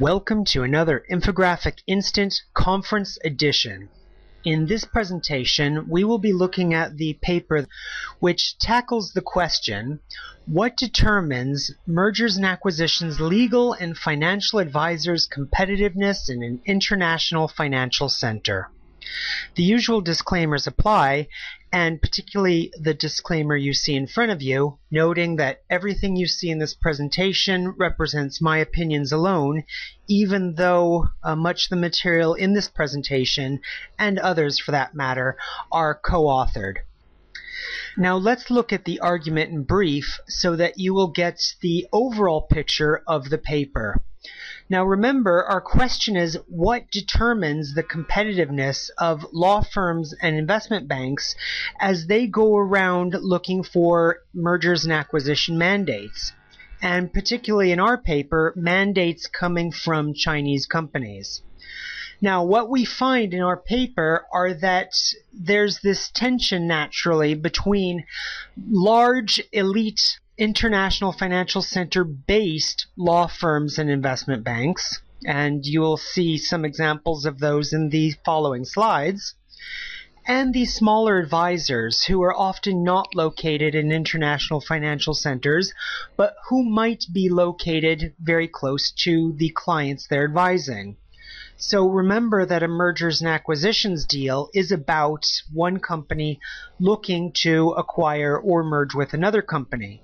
[0.00, 3.90] Welcome to another Infographic Instant Conference Edition.
[4.42, 7.66] In this presentation, we will be looking at the paper
[8.18, 10.00] which tackles the question,
[10.46, 18.70] what determines mergers and acquisitions legal and financial advisors competitiveness in an international financial center?
[19.54, 21.28] The usual disclaimers apply,
[21.72, 26.50] and particularly the disclaimer you see in front of you, noting that everything you see
[26.50, 29.62] in this presentation represents my opinions alone,
[30.08, 33.60] even though uh, much of the material in this presentation,
[33.98, 35.36] and others for that matter,
[35.70, 36.78] are co-authored.
[37.96, 42.42] Now let's look at the argument in brief so that you will get the overall
[42.42, 44.02] picture of the paper.
[44.70, 51.34] Now remember, our question is what determines the competitiveness of law firms and investment banks
[51.80, 56.32] as they go around looking for mergers and acquisition mandates?
[56.80, 61.42] And particularly in our paper, mandates coming from Chinese companies.
[62.22, 64.92] Now, what we find in our paper are that
[65.32, 68.04] there's this tension naturally between
[68.70, 76.38] large elite international financial center based law firms and investment banks, and you will see
[76.38, 79.34] some examples of those in the following slides.
[80.26, 85.74] And the smaller advisors who are often not located in international financial centers,
[86.16, 90.96] but who might be located very close to the clients they're advising.
[91.62, 96.40] So remember that a mergers and acquisitions deal is about one company
[96.78, 100.02] looking to acquire or merge with another company.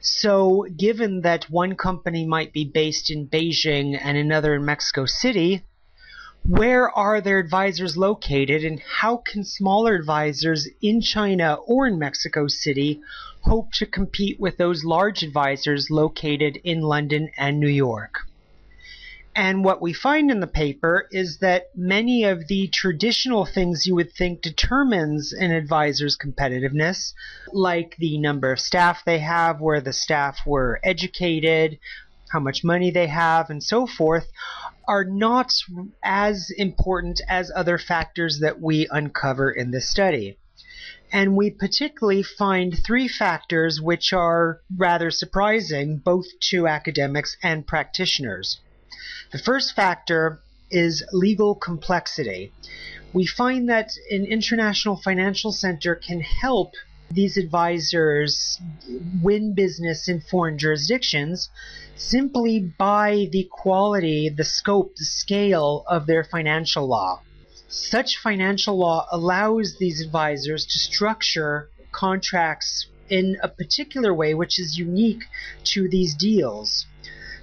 [0.00, 5.62] So given that one company might be based in Beijing and another in Mexico City,
[6.42, 12.48] where are their advisors located and how can smaller advisors in China or in Mexico
[12.48, 13.00] City
[13.42, 18.26] hope to compete with those large advisors located in London and New York?
[19.38, 23.94] And what we find in the paper is that many of the traditional things you
[23.94, 27.12] would think determines an advisor's competitiveness,
[27.52, 31.78] like the number of staff they have, where the staff were educated,
[32.30, 34.26] how much money they have, and so forth,
[34.88, 35.52] are not
[36.02, 40.38] as important as other factors that we uncover in this study.
[41.12, 48.60] And we particularly find three factors which are rather surprising both to academics and practitioners.
[49.32, 52.52] The first factor is legal complexity.
[53.12, 56.74] We find that an international financial center can help
[57.10, 58.60] these advisors
[59.22, 61.50] win business in foreign jurisdictions
[61.96, 67.22] simply by the quality, the scope, the scale of their financial law.
[67.68, 74.78] Such financial law allows these advisors to structure contracts in a particular way which is
[74.78, 75.24] unique
[75.64, 76.86] to these deals.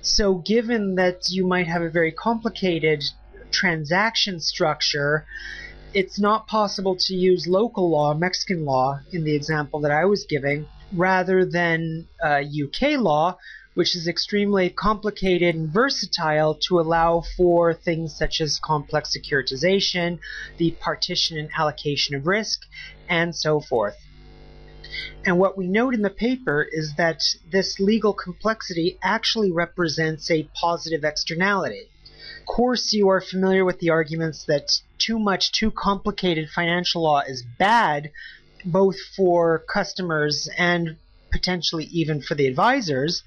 [0.04, 3.02] So given that you might have a very complicated
[3.52, 5.26] transaction structure,
[5.94, 10.26] it's not possible to use local law, Mexican law, in the example that I was
[10.28, 13.38] giving, rather than uh, UK law,
[13.76, 20.20] which is extremely complicated and versatile to allow for things such as complex securitization,
[20.58, 22.60] the partition and allocation of risk,
[23.08, 23.96] and so forth.
[25.26, 30.50] And what we note in the paper is that this legal complexity actually represents a
[30.54, 31.88] positive externality.
[32.40, 37.22] Of course, you are familiar with the arguments that too much, too complicated financial law
[37.22, 38.12] is bad,
[38.66, 40.98] both for customers and
[41.32, 43.24] potentially even for the advisors.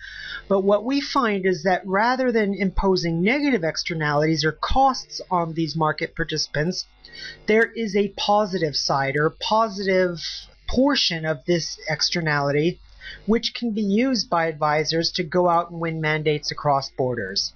[0.49, 5.76] But what we find is that rather than imposing negative externalities or costs on these
[5.76, 6.87] market participants,
[7.47, 10.21] there is a positive side or positive
[10.69, 12.81] portion of this externality
[13.27, 17.53] which can be used by advisors to go out and win mandates across borders.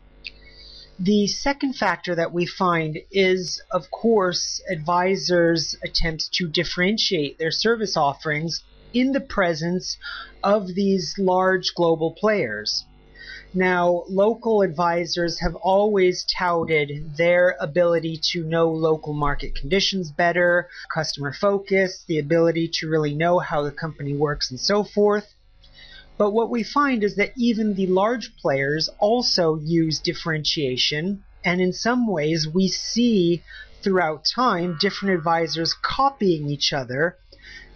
[0.98, 7.97] The second factor that we find is, of course, advisors' attempts to differentiate their service
[7.97, 8.62] offerings
[8.93, 9.97] in the presence
[10.43, 12.84] of these large global players.
[13.53, 21.32] Now, local advisors have always touted their ability to know local market conditions better, customer
[21.32, 25.35] focus, the ability to really know how the company works, and so forth.
[26.17, 31.73] But what we find is that even the large players also use differentiation, and in
[31.73, 33.43] some ways we see
[33.82, 37.17] throughout time different advisors copying each other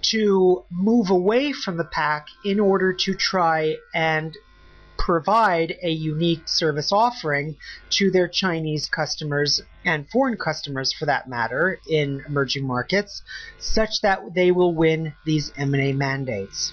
[0.03, 4.37] to move away from the pack in order to try and
[5.05, 7.55] provide a unique service offering
[7.91, 13.21] to their Chinese customers and foreign customers for that matter in emerging markets
[13.59, 16.73] such that they will win these M&A mandates.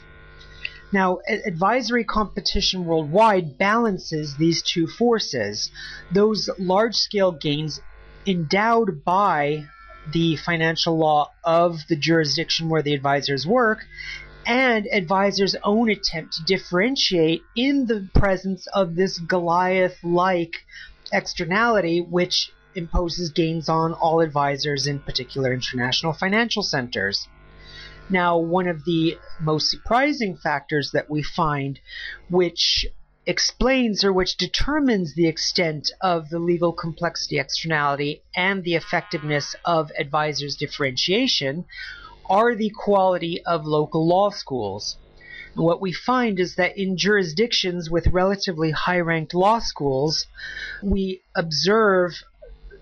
[0.94, 5.70] Now, advisory competition worldwide balances these two forces.
[6.10, 7.82] Those large scale gains
[8.26, 9.66] endowed by
[10.14, 13.86] the financial law of the jurisdiction where the advisors work
[14.46, 20.66] and advisors' own attempt to differentiate in the presence of this Goliath like
[21.12, 27.28] externality, which imposes gains on all advisors, in particular international financial centers.
[28.10, 31.80] Now, one of the most surprising factors that we find,
[32.30, 32.86] which
[33.26, 39.92] explains or which determines the extent of the legal complexity externality and the effectiveness of
[39.98, 41.66] advisors' differentiation,
[42.32, 44.96] are the quality of local law schools.
[45.54, 50.26] And what we find is that in jurisdictions with relatively high ranked law schools,
[50.82, 52.24] we observe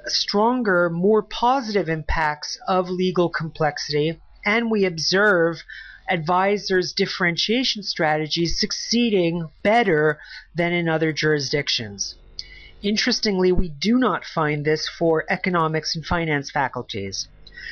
[0.06, 5.63] stronger, more positive impacts of legal complexity and we observe
[6.10, 10.19] advisors' differentiation strategies succeeding better
[10.54, 12.13] than in other jurisdictions.
[12.84, 17.28] Interestingly, we do not find this for economics and finance faculties.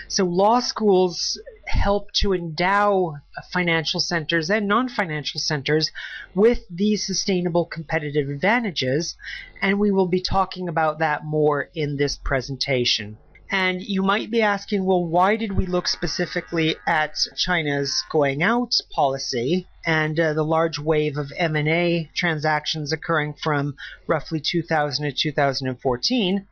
[0.07, 3.17] So law schools help to endow
[3.51, 5.91] financial centers and non-financial centers
[6.33, 9.15] with these sustainable competitive advantages,
[9.61, 13.17] and we will be talking about that more in this presentation.
[13.49, 18.73] And you might be asking, well, why did we look specifically at China's going out
[18.91, 26.45] policy and uh, the large wave of M&A transactions occurring from roughly 2000 to 2014?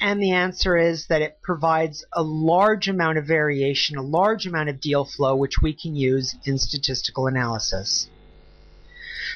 [0.00, 4.68] And the answer is that it provides a large amount of variation, a large amount
[4.68, 8.08] of deal flow, which we can use in statistical analysis.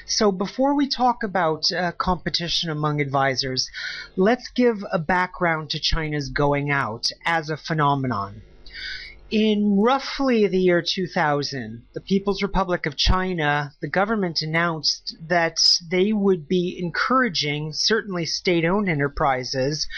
[0.07, 3.71] So before we talk about uh, competition among advisors,
[4.15, 8.43] let's give a background to China's going out as a phenomenon.
[9.31, 15.59] In roughly the year 2000, the People's Republic of China, the government announced that
[15.91, 19.89] they would be encouraging certainly state-owned enterprises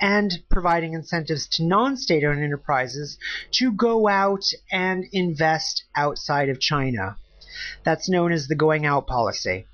[0.00, 3.18] and providing incentives to non-state owned enterprises
[3.52, 7.18] to go out and invest outside of China.
[7.84, 9.68] That's known as the going out policy.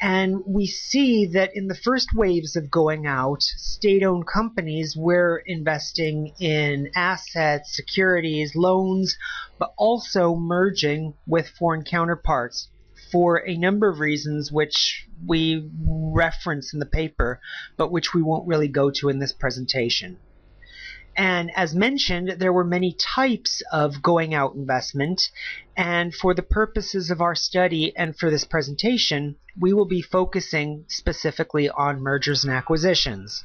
[0.00, 5.42] And we see that in the first waves of going out, state owned companies were
[5.44, 9.18] investing in assets, securities, loans,
[9.58, 12.68] but also merging with foreign counterparts
[13.12, 17.40] for a number of reasons which we reference in the paper,
[17.76, 20.16] but which we won't really go to in this presentation.
[21.20, 25.28] And as mentioned, there were many types of going out investment.
[25.76, 30.86] And for the purposes of our study and for this presentation, we will be focusing
[30.88, 33.44] specifically on mergers and acquisitions.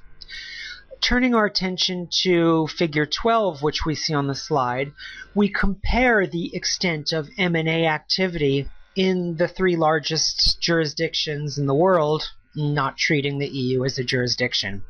[1.02, 4.94] Turning our attention to figure 12, which we see on the slide,
[5.34, 12.24] we compare the extent of M&A activity in the three largest jurisdictions in the world,
[12.56, 14.82] not treating the EU as a jurisdiction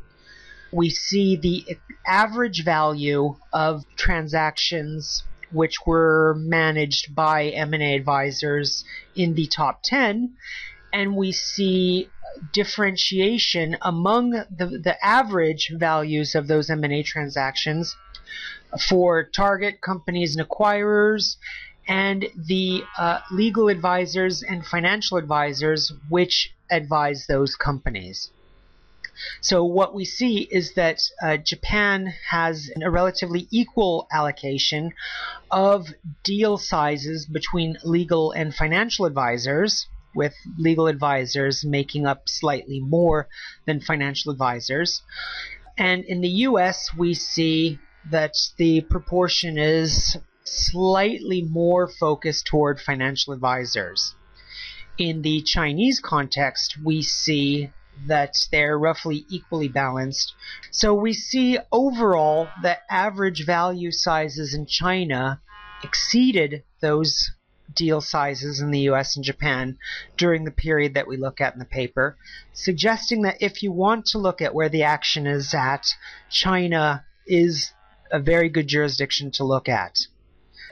[0.75, 8.83] we see the average value of transactions which were managed by M&A advisors
[9.16, 10.33] in the top 10
[10.92, 12.10] and we see
[12.51, 17.95] differentiation among the, the average values of those M&A transactions
[18.89, 21.38] for target companies and acquirers
[21.88, 28.30] and the uh, legal advisors and financial advisors which advise those companies.
[29.42, 34.94] So what we see is that uh, Japan has a relatively equal allocation
[35.51, 35.88] of
[36.24, 43.28] deal sizes between legal and financial advisors, with legal advisors making up slightly more
[43.66, 45.01] than financial advisors.
[45.78, 53.34] And in the US, we see that the proportion is slightly more focused toward financial
[53.34, 54.16] advisors.
[54.98, 57.70] In the Chinese context, we see
[58.08, 60.34] that they're roughly equally balanced.
[60.72, 65.42] So we see overall that average value sizes in China
[65.84, 67.32] exceeded those
[67.74, 69.78] deal sizes in the US and Japan
[70.18, 72.18] during the period that we look at in the paper,
[72.54, 75.86] suggesting that if you want to look at where the action is at,
[76.30, 77.72] China is
[78.12, 79.98] a very good jurisdiction to look at.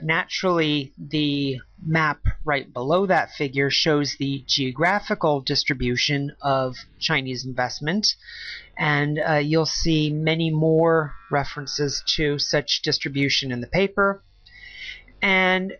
[0.01, 8.15] Naturally, the map right below that figure shows the geographical distribution of Chinese investment,
[8.77, 14.23] and uh, you'll see many more references to such distribution in the paper.
[15.21, 15.77] And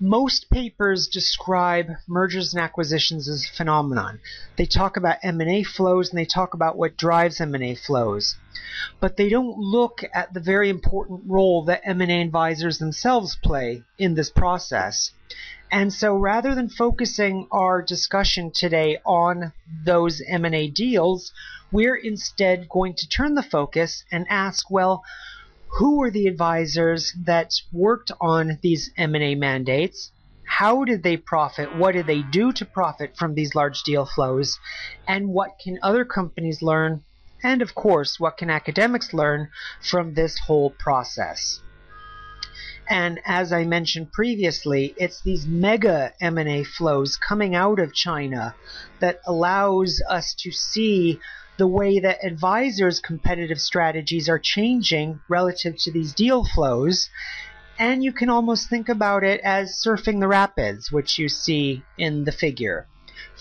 [0.00, 4.20] most papers describe mergers and acquisitions as a phenomenon.
[4.56, 8.36] They talk about M&A flows and they talk about what drives M&A flows.
[9.00, 14.14] But they don't look at the very important role that M&A advisors themselves play in
[14.14, 15.12] this process.
[15.70, 19.52] And so rather than focusing our discussion today on
[19.84, 21.32] those M&A deals,
[21.72, 25.02] we're instead going to turn the focus and ask, well,
[25.76, 30.12] who were the advisors that worked on these M&A mandates?
[30.46, 31.74] How did they profit?
[31.74, 34.60] What did they do to profit from these large deal flows?
[35.08, 37.02] And what can other companies learn?
[37.42, 39.48] And of course, what can academics learn
[39.80, 41.60] from this whole process?
[42.88, 48.54] And as I mentioned previously, it's these mega M&A flows coming out of China
[49.00, 51.18] that allows us to see
[51.56, 57.08] the way that advisors' competitive strategies are changing relative to these deal flows.
[57.78, 62.24] And you can almost think about it as surfing the rapids, which you see in
[62.24, 62.86] the figure.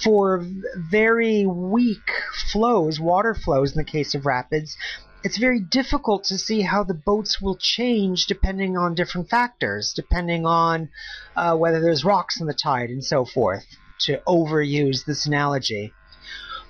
[0.04, 0.44] For
[0.76, 2.10] very weak
[2.52, 4.76] flows, water flows in the case of rapids,
[5.24, 10.46] it's very difficult to see how the boats will change depending on different factors, depending
[10.46, 10.90] on
[11.36, 13.66] uh, whether there's rocks in the tide and so forth,
[14.00, 15.94] to overuse this analogy.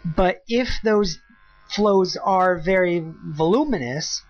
[0.06, 1.18] But if those
[1.76, 4.22] flows are very voluminous,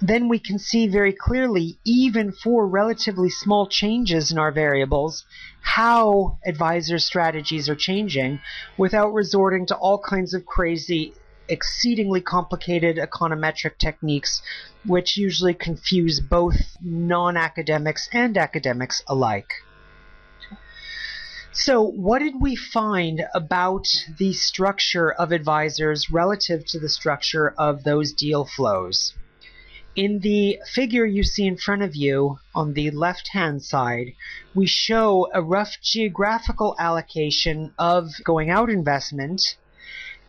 [0.00, 5.24] then we can see very clearly, even for relatively small changes in our variables,
[5.60, 8.40] how advisor strategies are changing
[8.76, 11.14] without resorting to all kinds of crazy,
[11.48, 14.40] exceedingly complicated econometric techniques,
[14.86, 19.52] which usually confuse both non academics and academics alike.
[21.52, 23.86] So, what did we find about
[24.18, 29.14] the structure of advisors relative to the structure of those deal flows?
[29.96, 34.12] In the figure you see in front of you on the left hand side,
[34.54, 39.56] we show a rough geographical allocation of going out investment.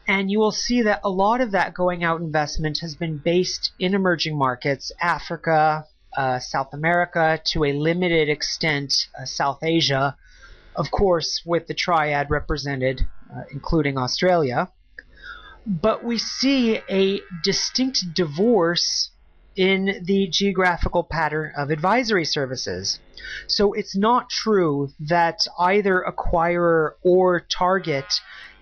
[0.08, 3.74] And you will see that a lot of that going out investment has been based
[3.78, 5.86] in emerging markets, Africa,
[6.18, 10.16] uh, South America, to a limited extent, uh, South Asia,
[10.80, 13.06] of course, with the triad represented,
[13.36, 14.72] uh, including Australia.
[15.68, 19.12] But we see a distinct divorce
[19.58, 22.98] in the geographical pattern of advisory services.
[23.46, 28.06] So it's not true that either acquirer or target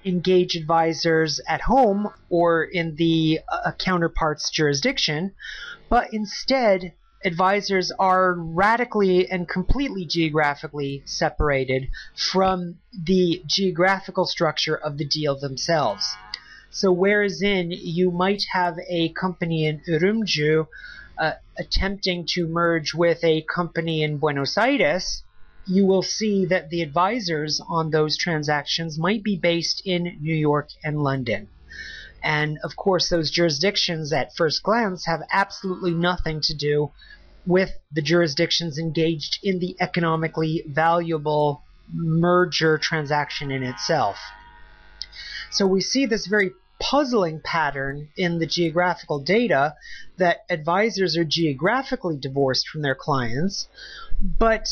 [0.04, 5.36] engage advisors at home or in the uh, counterpart's jurisdiction,
[5.88, 6.94] but instead
[7.26, 16.16] advisors are radically and completely geographically separated from the geographical structure of the deal themselves.
[16.70, 20.68] So whereas in you might have a company in Urumqi
[21.18, 25.24] uh, attempting to merge with a company in Buenos Aires,
[25.66, 30.70] you will see that the advisors on those transactions might be based in New York
[30.84, 31.50] and London.
[32.24, 36.92] And of course, those jurisdictions at first glance have absolutely nothing to do
[37.46, 44.18] with the jurisdictions engaged in the economically valuable merger transaction in itself.
[45.52, 49.76] So we see this very puzzling pattern in the geographical data
[50.18, 53.68] that advisors are geographically divorced from their clients,
[54.22, 54.68] but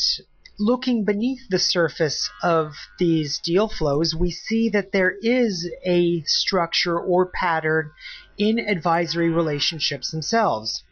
[0.58, 6.98] looking beneath the surface of these deal flows, we see that there is a structure
[6.98, 7.90] or pattern
[8.38, 10.82] in advisory relationships themselves.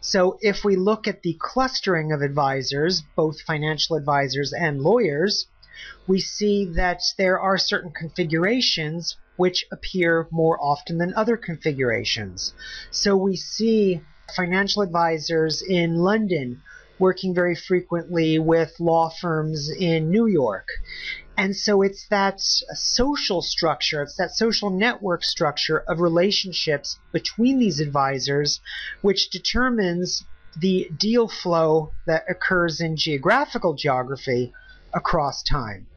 [0.00, 5.46] So if we look at the clustering of advisors, both financial advisors and lawyers,
[6.06, 12.52] we see that there are certain configurations which appear more often than other configurations.
[12.90, 14.00] So we see
[14.34, 16.62] financial advisors in London
[16.98, 20.68] working very frequently with law firms in New York.
[21.36, 27.80] And so it's that social structure, it's that social network structure of relationships between these
[27.80, 28.60] advisors
[29.02, 30.24] which determines
[30.56, 34.52] the deal flow that occurs in geographical geography
[34.94, 35.88] across time.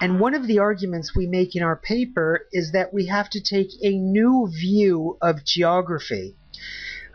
[0.00, 3.40] And one of the arguments we make in our paper is that we have to
[3.40, 6.36] take a new view of geography.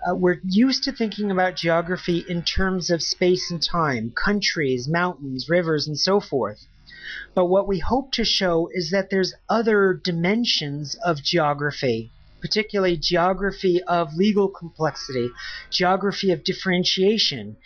[0.08, 5.48] Uh, we're used to thinking about geography in terms of space and time, countries, mountains,
[5.48, 6.65] rivers, and so forth.
[7.36, 13.84] But what we hope to show is that there's other dimensions of geography, particularly geography
[13.84, 15.29] of legal complexity,
[15.70, 17.58] geography of differentiation.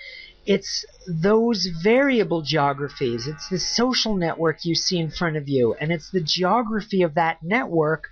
[0.45, 3.27] It's those variable geographies.
[3.27, 7.13] It's the social network you see in front of you, and it's the geography of
[7.13, 8.09] that network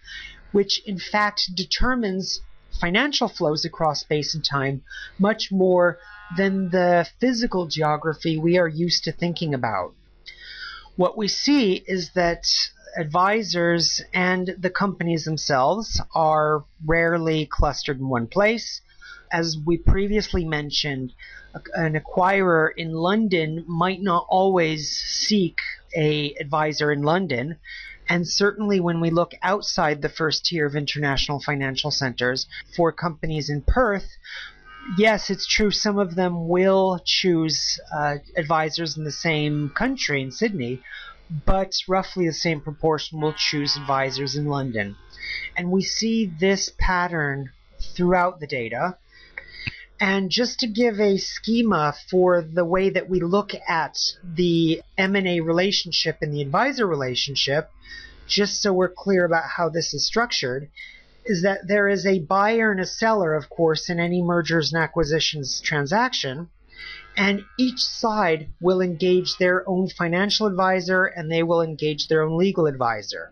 [0.53, 2.39] which in fact determines
[2.80, 4.82] financial flows across space and time
[5.20, 5.98] much more
[6.38, 9.94] than the physical geography we are used to thinking about.
[10.96, 12.44] what we see is that
[12.98, 18.82] advisors and the companies themselves are rarely clustered in one place.
[19.32, 21.13] As we previously mentioned,
[21.74, 25.58] an acquirer in London might not always seek
[25.96, 27.58] a advisor in London.
[28.10, 33.50] And certainly when we look outside the first tier of international financial centers for companies
[33.50, 34.17] in Perth,
[34.98, 40.31] yes, it's true some of them will choose uh, advisors in the same country, in
[40.31, 40.81] Sydney,
[41.45, 44.95] but roughly the same proportion will choose advisors in London.
[45.55, 47.51] And we see this pattern
[47.95, 48.98] throughout the data.
[50.05, 55.39] And just to give a schema for the way that we look at the M&A
[55.39, 57.72] relationship and the advisor relationship,
[58.27, 60.69] just so we're clear about how this is structured,
[61.24, 64.83] is that there is a buyer and a seller, of course, in any mergers and
[64.83, 66.50] acquisitions transaction,
[67.15, 72.38] and each side will engage their own financial advisor and they will engage their own
[72.38, 73.31] legal advisor.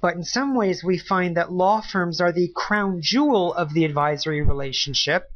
[0.00, 3.84] But in some ways, we find that law firms are the crown jewel of the
[3.84, 5.30] advisory relationship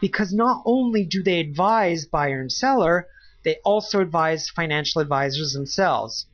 [0.00, 3.08] because not only do they advise buyer and seller,
[3.44, 6.26] they also advise financial advisors themselves.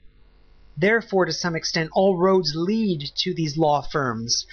[0.77, 4.47] Therefore, to some extent, all roads lead to these law firms.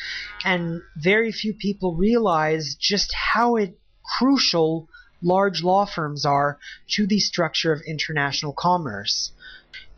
[0.43, 3.79] And very few people realize just how it,
[4.17, 4.89] crucial
[5.21, 6.57] large law firms are
[6.89, 9.31] to the structure of international commerce.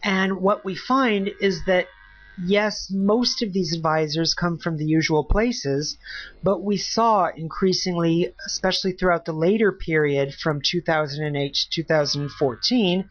[0.03, 1.87] And what we find is that
[2.37, 5.97] yes, most of these advisors come from the usual places,
[6.43, 13.09] but we saw increasingly, especially throughout the later period from 2008 to 2014,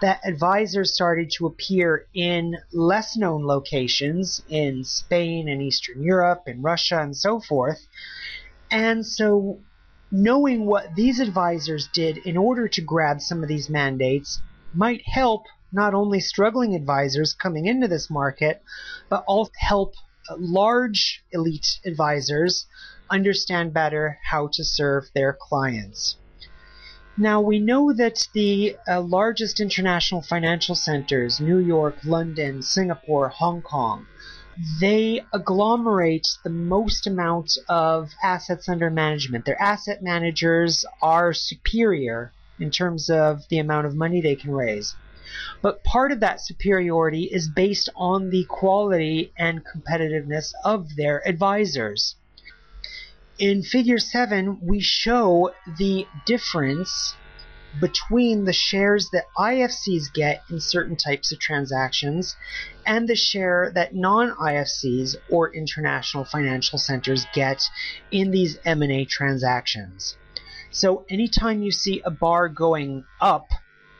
[0.00, 6.64] that advisors started to appear in less known locations in Spain and Eastern Europe and
[6.64, 7.86] Russia and so forth.
[8.70, 9.60] And so
[10.10, 14.40] knowing what these advisors did in order to grab some of these mandates
[14.74, 18.62] might help not only struggling advisors coming into this market,
[19.08, 19.94] but also help
[20.38, 22.66] large elite advisors
[23.10, 26.16] understand better how to serve their clients.
[27.16, 33.60] Now, we know that the uh, largest international financial centers, New York, London, Singapore, Hong
[33.60, 34.06] Kong,
[34.80, 39.44] they agglomerate the most amount of assets under management.
[39.44, 44.94] Their asset managers are superior in terms of the amount of money they can raise.
[45.60, 52.16] But part of that superiority is based on the quality and competitiveness of their advisors.
[53.38, 57.14] In figure 7, we show the difference
[57.80, 62.36] between the shares that IFCs get in certain types of transactions
[62.84, 67.62] and the share that non-IFCs or international financial centers get
[68.10, 70.16] in these M&A transactions.
[70.70, 73.46] So anytime you see a bar going up,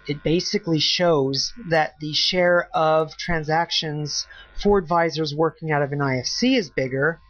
[0.06, 4.26] it basically shows that the share of transactions
[4.62, 7.20] for advisors working out of an IFC is bigger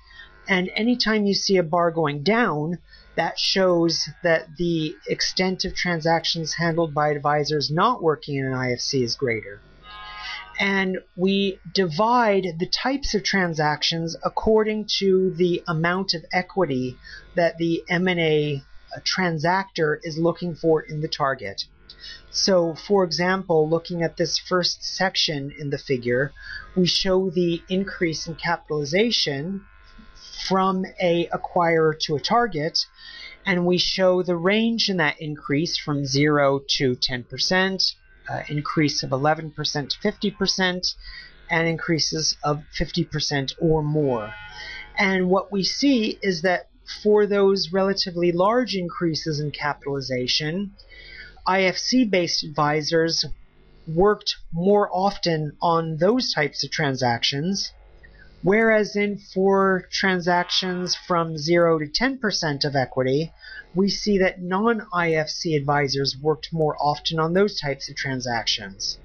[0.49, 2.79] and anytime you see a bar going down,
[3.15, 9.03] that shows that the extent of transactions handled by advisors not working in an IFC
[9.03, 9.61] is greater.
[10.59, 16.99] And we divide the types of transactions according to the amount of equity
[17.35, 18.63] that the M&A
[18.95, 21.65] uh, transactor is looking for in the target.
[22.31, 26.33] So, for example, looking at this first section in the figure,
[26.77, 29.65] we show the increase in capitalization
[30.47, 32.87] from a acquirer to a target,
[33.45, 37.95] and we show the range in that increase from 0 to 10%,
[38.29, 39.55] uh, increase of 11%
[39.91, 40.95] to 50%,
[41.51, 44.33] and increases of 50% or more.
[44.97, 46.69] And what we see is that
[47.03, 50.73] for those relatively large increases in capitalization,
[51.47, 53.25] IFC based advisors
[53.87, 57.73] worked more often on those types of transactions
[58.43, 63.33] Whereas in for transactions from 0 to 10% of equity,
[63.73, 68.99] we see that non-IFC advisors worked more often on those types of transactions.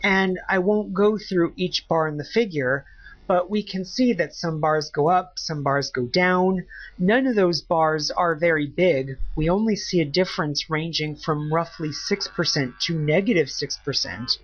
[0.00, 2.84] And I won't go through each bar in the figure,
[3.26, 6.64] but we can see that some bars go up, some bars go down.
[6.98, 9.18] None of those bars are very big.
[9.36, 14.38] We only see a difference ranging from roughly 6% to negative 6%.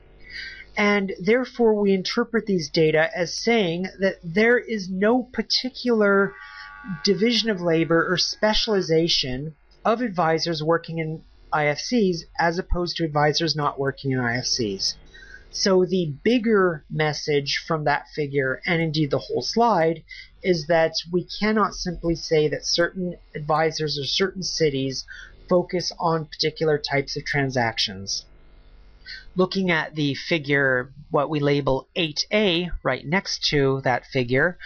[0.77, 6.35] And therefore, we interpret these data as saying that there is no particular
[7.03, 13.79] division of labor or specialization of advisors working in IFCs as opposed to advisors not
[13.79, 14.95] working in IFCs.
[15.51, 20.05] So the bigger message from that figure, and indeed the whole slide,
[20.43, 25.05] is that we cannot simply say that certain advisors or certain cities
[25.49, 28.25] focus on particular types of transactions.
[29.35, 34.59] Looking at the figure, what we label 8A, right next to that figure,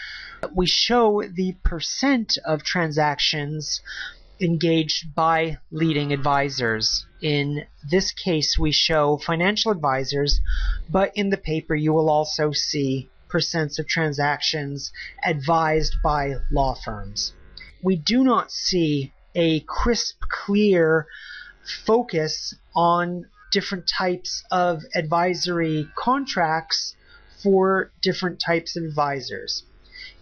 [0.52, 3.80] we show the percent of transactions
[4.42, 7.06] engaged by leading advisors.
[7.20, 10.40] In this case, we show financial advisors,
[10.90, 14.92] but in the paper you will also see percents of transactions
[15.24, 17.32] advised by law firms.
[17.82, 21.06] We do not see a crisp, clear
[21.86, 26.94] focus on different types of advisory contracts
[27.42, 29.64] for different types of advisors.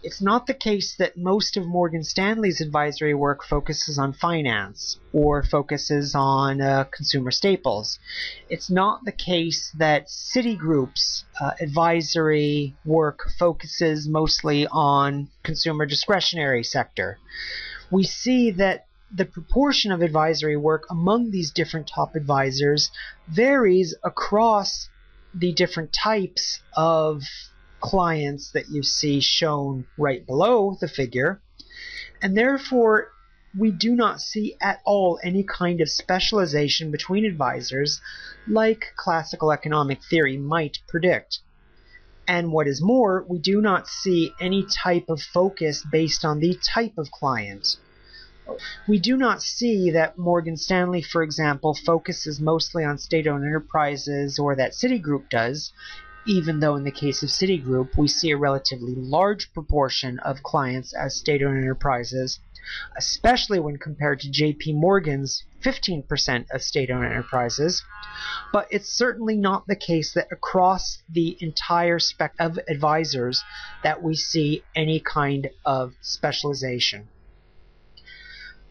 [0.03, 5.43] It's not the case that most of Morgan Stanley's advisory work focuses on finance or
[5.43, 7.99] focuses on uh, consumer staples.
[8.49, 17.19] It's not the case that Citigroup's uh, advisory work focuses mostly on consumer discretionary sector.
[17.91, 22.89] We see that the proportion of advisory work among these different top advisors
[23.27, 24.89] varies across
[25.33, 27.23] the different types of
[27.81, 31.41] clients that you see shown right below the figure,
[32.21, 33.09] and therefore
[33.57, 37.99] we do not see at all any kind of specialization between advisors
[38.47, 41.39] like classical economic theory might predict.
[42.27, 46.57] And what is more, we do not see any type of focus based on the
[46.63, 47.75] type of client.
[48.87, 54.39] We do not see that Morgan Stanley, for example, focuses mostly on state owned enterprises
[54.39, 55.73] or that Citigroup does,
[56.25, 60.93] even though in the case of Citigroup, we see a relatively large proportion of clients
[60.93, 62.39] as state-owned enterprises,
[62.95, 67.83] especially when compared to JP Morgan's 15% of state-owned enterprises.
[68.53, 73.43] But it's certainly not the case that across the entire spectrum of advisors
[73.83, 77.07] that we see any kind of specialization.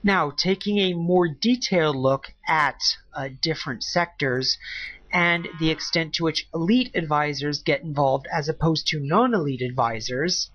[0.02, 2.80] Now, taking a more detailed look at
[3.14, 4.56] uh, different sectors,
[5.12, 10.50] and the extent to which elite advisors get involved as opposed to non elite advisors.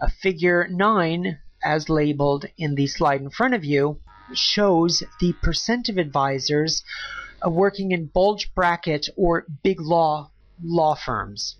[0.00, 4.00] A figure 9, as labeled in the slide in front of you,
[4.32, 6.82] shows the percent of advisors
[7.44, 10.30] uh, working in bulge bracket or big law
[10.62, 11.56] law firms.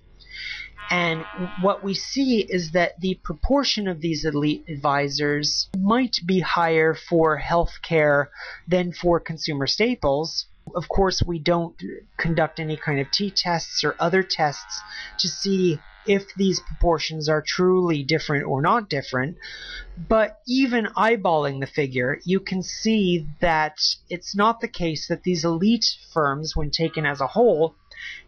[0.89, 1.25] And
[1.63, 7.41] what we see is that the proportion of these elite advisors might be higher for
[7.41, 8.29] healthcare
[8.69, 11.81] than for consumer staples, of course, we don't
[12.17, 14.81] conduct any kind of t-tests or other tests
[15.19, 19.37] to see if these proportions are truly different or not different.
[20.09, 25.45] But even eyeballing the figure, you can see that it's not the case that these
[25.45, 27.75] elite firms, when taken as a whole,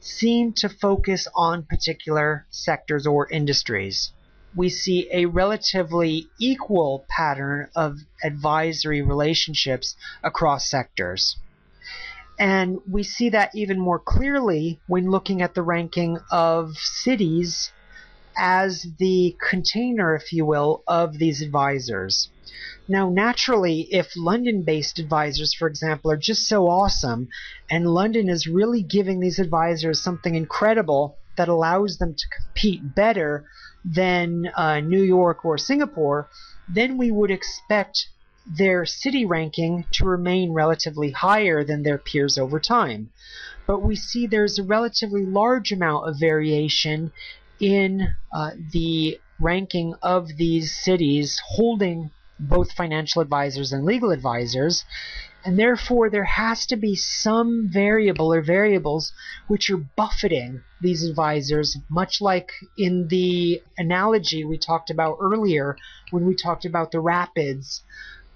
[0.00, 4.12] seem to focus on particular sectors or industries.
[4.56, 11.36] We see a relatively equal pattern of advisory relationships across sectors.
[12.38, 17.72] And we see that even more clearly when looking at the ranking of cities
[18.36, 22.30] as the container, if you will, of these advisors.
[22.86, 27.28] Now, naturally, if London based advisors, for example, are just so awesome,
[27.70, 33.44] and London is really giving these advisors something incredible that allows them to compete better
[33.84, 36.28] than uh, New York or Singapore,
[36.68, 38.08] then we would expect
[38.48, 43.10] their city ranking to remain relatively higher than their peers over time.
[43.66, 47.12] But we see there's a relatively large amount of variation
[47.60, 54.84] in uh, the ranking of these cities holding both financial advisors and legal advisors,
[55.44, 59.12] and therefore there has to be some variable or variables
[59.48, 65.76] which are buffeting these advisors, much like in the analogy we talked about earlier
[66.10, 67.82] when we talked about the rapids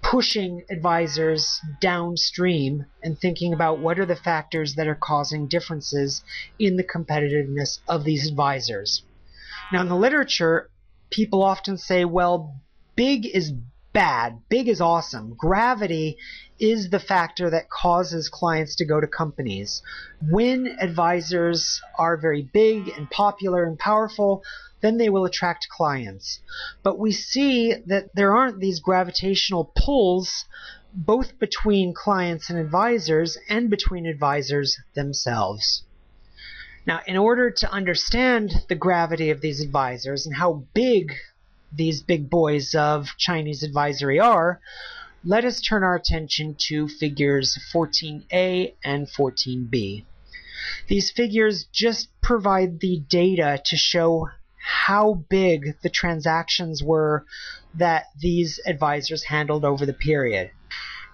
[0.03, 6.23] pushing advisors downstream and thinking about what are the factors that are causing differences
[6.59, 9.01] in the competitiveness of these advisors.
[9.71, 10.69] Now, in the literature,
[11.09, 12.59] people often say, well,
[12.95, 13.53] big is
[13.93, 15.35] bad, big is awesome.
[15.35, 16.17] Gravity
[16.59, 19.81] is the factor that causes clients to go to companies.
[20.29, 24.43] When advisors are very big and popular and powerful,
[24.83, 26.41] then they will attract clients.
[26.83, 30.43] But we see that there aren't these gravitational pulls
[30.93, 35.83] both between clients and advisors and between advisors themselves.
[36.85, 41.13] Now, in order to understand the gravity of these advisors and how big
[41.71, 44.59] these big boys of Chinese advisory are,
[45.23, 50.03] let us turn our attention to figures 14a and 14b.
[50.89, 54.27] These figures just provide the data to show
[54.63, 57.25] how big the transactions were
[57.75, 60.51] that these advisors handled over the period.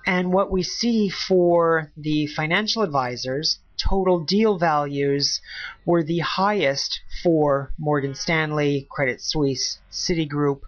[0.06, 5.42] And what we see for the financial advisors total deal values
[5.86, 10.62] were the highest for Morgan Stanley, Credit Suisse, Citigroup,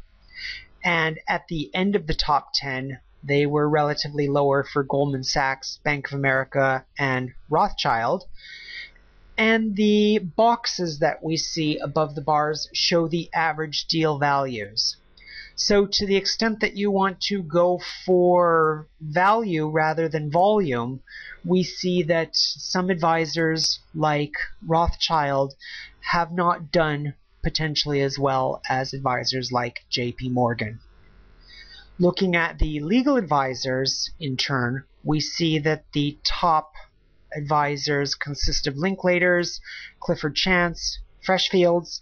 [0.83, 5.79] and at the end of the top 10, they were relatively lower for Goldman Sachs,
[5.83, 8.23] Bank of America, and Rothschild.
[9.37, 14.97] And the boxes that we see above the bars show the average deal values.
[15.55, 21.01] So to the extent that you want to go for value rather than volume,
[21.45, 24.33] we see that some advisors like
[24.65, 25.53] Rothschild
[25.99, 27.13] have not done
[27.43, 30.79] potentially as well as advisors like JP Morgan.
[31.99, 36.70] Looking at the legal advisors, in turn, we see that the top
[37.35, 39.59] advisors consist of Linklaters,
[39.99, 42.01] Clifford Chance, Freshfields,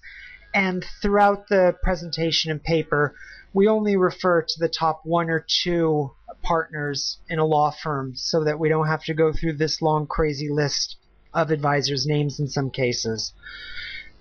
[0.54, 3.15] and throughout the presentation and paper,
[3.54, 6.12] we only refer to the top one or two
[6.42, 10.08] partners in a law firm so that we don't have to go through this long,
[10.08, 10.98] crazy list
[11.34, 13.34] of advisors' names in some cases.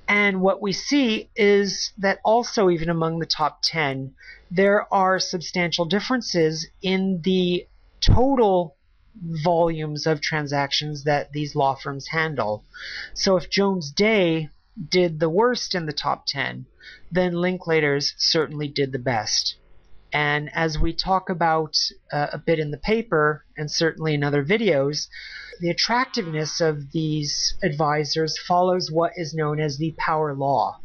[0.08, 4.14] And what we see is that also, even among the top 10,
[4.50, 7.66] there are substantial differences in the
[8.00, 8.77] total
[9.16, 12.64] volumes of transactions that these law firms handle.
[13.14, 14.50] So if Jones Day
[14.88, 16.66] did the worst in the top 10,
[17.10, 19.56] then Linklaters certainly did the best.
[20.12, 21.76] And as we talk about
[22.12, 25.08] uh, a bit in the paper, and certainly in other videos,
[25.60, 30.78] the attractiveness of these advisors follows what is known as the power law.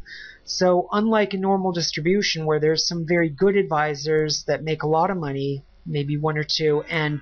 [0.44, 5.10] So, unlike a normal distribution where there's some very good advisors that make a lot
[5.10, 7.20] of money, maybe one or two, and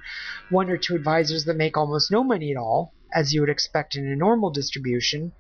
[0.51, 3.95] one or two advisors that make almost no money at all, as you would expect
[3.95, 5.33] in a normal distribution,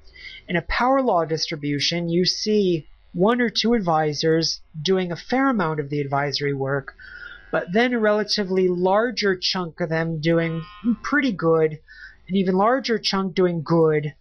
[0.48, 5.80] in a power law distribution, you see one or two advisors doing a fair amount
[5.80, 6.94] of the advisory work,
[7.50, 10.62] but then a relatively larger chunk of them doing
[11.02, 11.78] pretty good,
[12.28, 14.14] an even larger chunk doing good,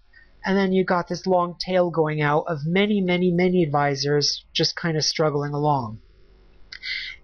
[0.44, 4.76] and then you got this long tail going out of many, many, many advisors just
[4.76, 6.00] kind of struggling along.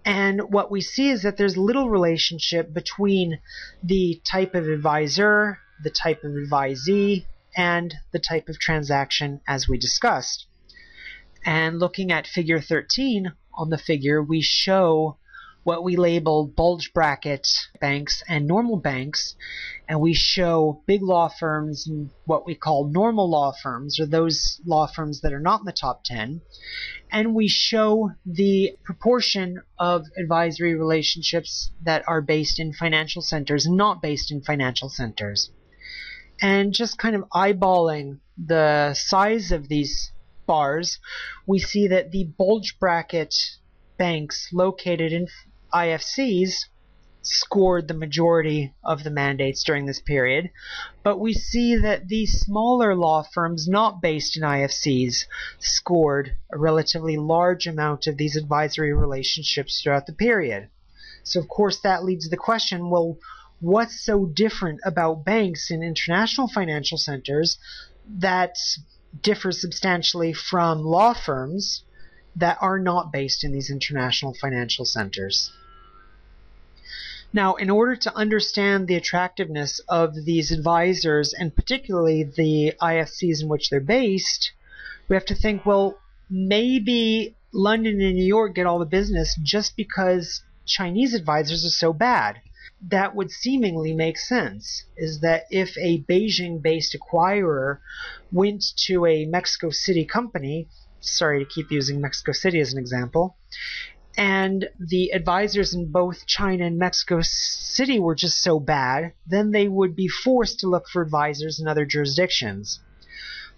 [0.07, 3.39] And what we see is that there's little relationship between
[3.83, 7.25] the type of advisor, the type of advisee,
[7.57, 10.47] and the type of transaction as we discussed.
[11.43, 15.17] And looking at figure 13 on the figure, we show
[15.67, 17.45] what we label bulge bracket
[17.81, 19.35] banks and normal banks,
[19.89, 24.61] and we show big law firms and what we call normal law firms, or those
[24.65, 26.39] law firms that are not in the top 10,
[27.11, 33.75] and we show the proportion of advisory relationships that are based in financial centers and
[33.75, 35.51] not based in financial centers.
[36.41, 40.13] And just kind of eyeballing the size of these
[40.45, 40.97] bars,
[41.45, 43.35] we see that the bulge bracket
[43.97, 45.27] banks located in
[45.77, 46.65] IFCs
[47.21, 50.49] scored the majority of the mandates during this period,
[51.03, 55.25] but we see that the smaller law firms not based in IFCs
[55.59, 60.69] scored a relatively large amount of these advisory relationships throughout the period.
[61.23, 63.17] So, of course, that leads to the question well,
[63.59, 67.57] what's so different about banks in international financial centers
[68.07, 68.55] that
[69.21, 71.83] differs substantially from law firms
[72.35, 75.51] that are not based in these international financial centers?
[77.33, 83.49] Now, in order to understand the attractiveness of these advisors, and particularly the IFCs in
[83.49, 84.51] which they're based,
[85.09, 89.75] we have to think, well, maybe London and New York get all the business just
[89.75, 92.41] because Chinese advisors are so bad.
[92.81, 97.79] That would seemingly make sense, is that if a Beijing based acquirer
[98.31, 100.67] went to a Mexico City company,
[100.99, 103.35] sorry to keep using Mexico City as an example,
[104.17, 109.67] and the advisors in both China and Mexico City were just so bad, then they
[109.67, 112.79] would be forced to look for advisors in other jurisdictions.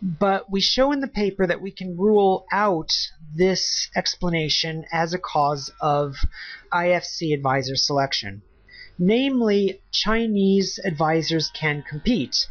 [0.01, 2.91] But we show in the paper that we can rule out
[3.33, 6.15] this explanation as a cause of
[6.73, 8.41] IFC advisor selection.
[8.97, 12.47] Namely, Chinese advisors can compete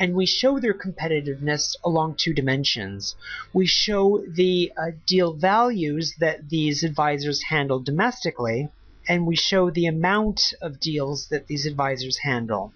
[0.00, 3.14] and we show their competitiveness along two dimensions.
[3.52, 8.70] We show the uh, deal values that these advisors handle domestically,
[9.06, 12.72] and we show the amount of deals that these advisors handle.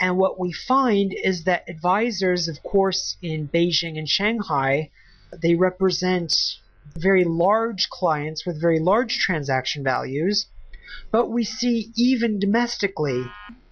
[0.00, 4.90] And what we find is that advisors, of course, in Beijing and Shanghai,
[5.36, 6.34] they represent
[6.96, 10.46] very large clients with very large transaction values,
[11.10, 13.26] but we see even domestically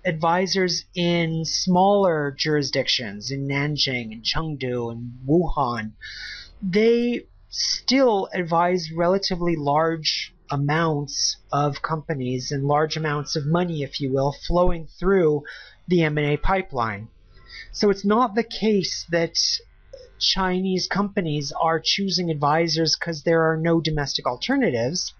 [0.07, 5.93] advisors in smaller jurisdictions, in Nanjing and Chengdu and Wuhan,
[6.63, 14.13] they still advise relatively large amounts of companies and large amounts of money, if you
[14.13, 15.43] will, flowing through
[15.89, 17.09] the M&A pipeline.
[17.73, 19.37] So it's not the case that
[20.21, 25.13] Chinese companies are choosing advisors because there are no domestic alternatives.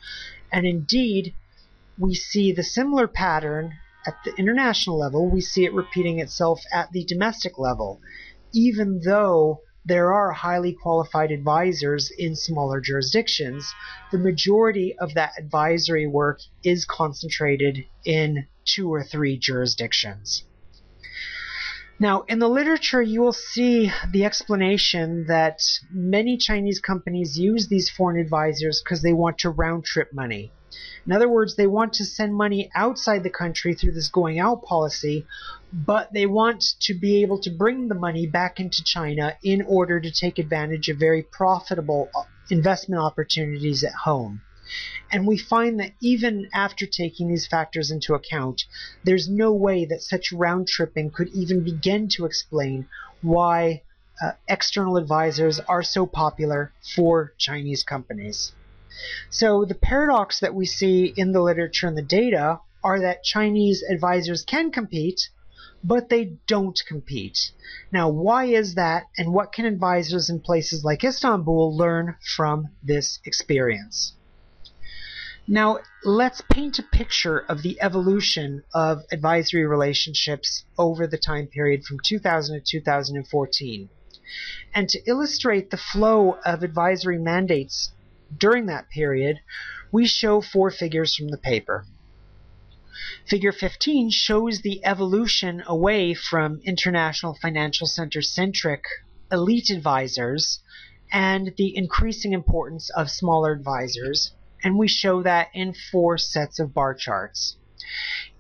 [0.53, 1.35] And indeed,
[1.99, 3.75] we see the similar pattern
[4.07, 8.01] at the international level, we see it repeating itself at the domestic level,
[8.53, 13.73] even though there are highly qualified advisors in smaller jurisdictions,
[14.11, 20.43] the majority of that advisory work is concentrated in two or three jurisdictions.
[21.99, 27.89] Now, in the literature, you will see the explanation that many Chinese companies use these
[27.89, 30.53] foreign advisors because they want to round trip money.
[31.07, 34.65] In other words, they want to send money outside the country through this going out
[34.65, 35.27] policy,
[35.73, 40.01] but they want to be able to bring the money back into China in order
[40.01, 44.41] to take advantage of very profitable uh, investment opportunities at home.
[45.13, 48.65] And we find that even after taking these factors into account,
[49.05, 52.89] there's no way that such round tripping could even begin to explain
[53.23, 53.83] why
[54.21, 58.53] uh, external advisors are so popular for Chinese companies.
[59.31, 63.83] So the paradox that we see in the literature and the data are that Chinese
[63.83, 65.29] advisors can compete,
[65.83, 67.53] but they don't compete.
[67.93, 73.19] Now, why is that, and what can advisors in places like Istanbul learn from this
[73.25, 74.15] experience?
[75.49, 81.85] Now, let's paint a picture of the evolution of advisory relationships over the time period
[81.85, 83.89] from 2000 to 2014.
[84.75, 87.93] And to illustrate the flow of advisory mandates
[88.37, 89.41] during that period,
[89.93, 91.87] we show four figures from the paper.
[93.27, 98.85] Figure 15 shows the evolution away from international financial center centric
[99.31, 100.61] elite advisors
[101.13, 106.75] and the increasing importance of smaller advisors, and we show that in four sets of
[106.75, 107.57] bar charts.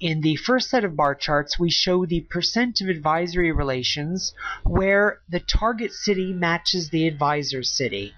[0.00, 5.20] In the first set of bar charts, we show the percent of advisory relations where
[5.28, 8.14] the target city matches the advisor city.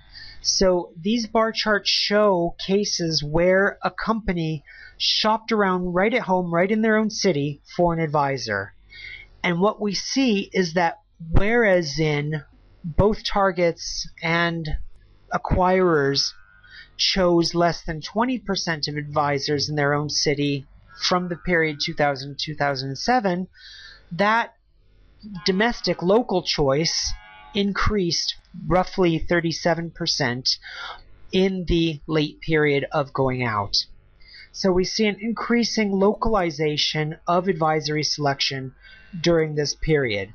[0.48, 4.64] So these bar charts show cases where a company
[4.96, 8.74] shopped around right at home, right in their own city for an advisor.
[9.44, 12.42] And what we see is that whereas in
[12.82, 14.66] both targets and
[15.32, 16.32] acquirers
[16.96, 20.66] chose less than 20% of advisors in their own city
[21.06, 23.48] from the period 2000 2007,
[24.12, 24.54] that
[25.44, 27.12] domestic local choice
[27.54, 28.34] increased
[28.66, 30.58] roughly 37%
[31.32, 33.76] in the late period of going out.
[34.52, 38.74] So we see an increasing localization of advisory selection
[39.20, 40.32] during this period.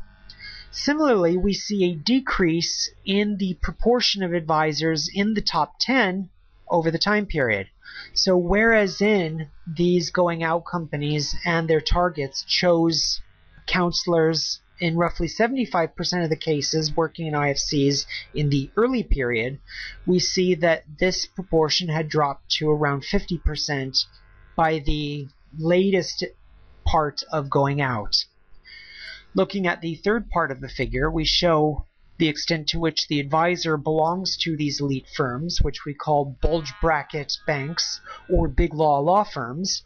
[0.71, 6.29] Similarly, we see a decrease in the proportion of advisors in the top 10
[6.67, 7.67] over the time period.
[8.13, 13.21] So whereas in these going out companies and their targets chose
[13.67, 19.59] counselors in roughly 75% of the cases working in IFCs in the early period,
[20.05, 24.05] we see that this proportion had dropped to around 50%
[24.55, 26.23] by the latest
[26.85, 28.25] part of going out.
[29.35, 31.85] Looking at the third part of the figure, we show
[32.17, 36.71] the extent to which the advisor belongs to these elite firms, which we call bulge
[36.81, 37.99] bracket banks
[38.29, 39.83] or big law law firms,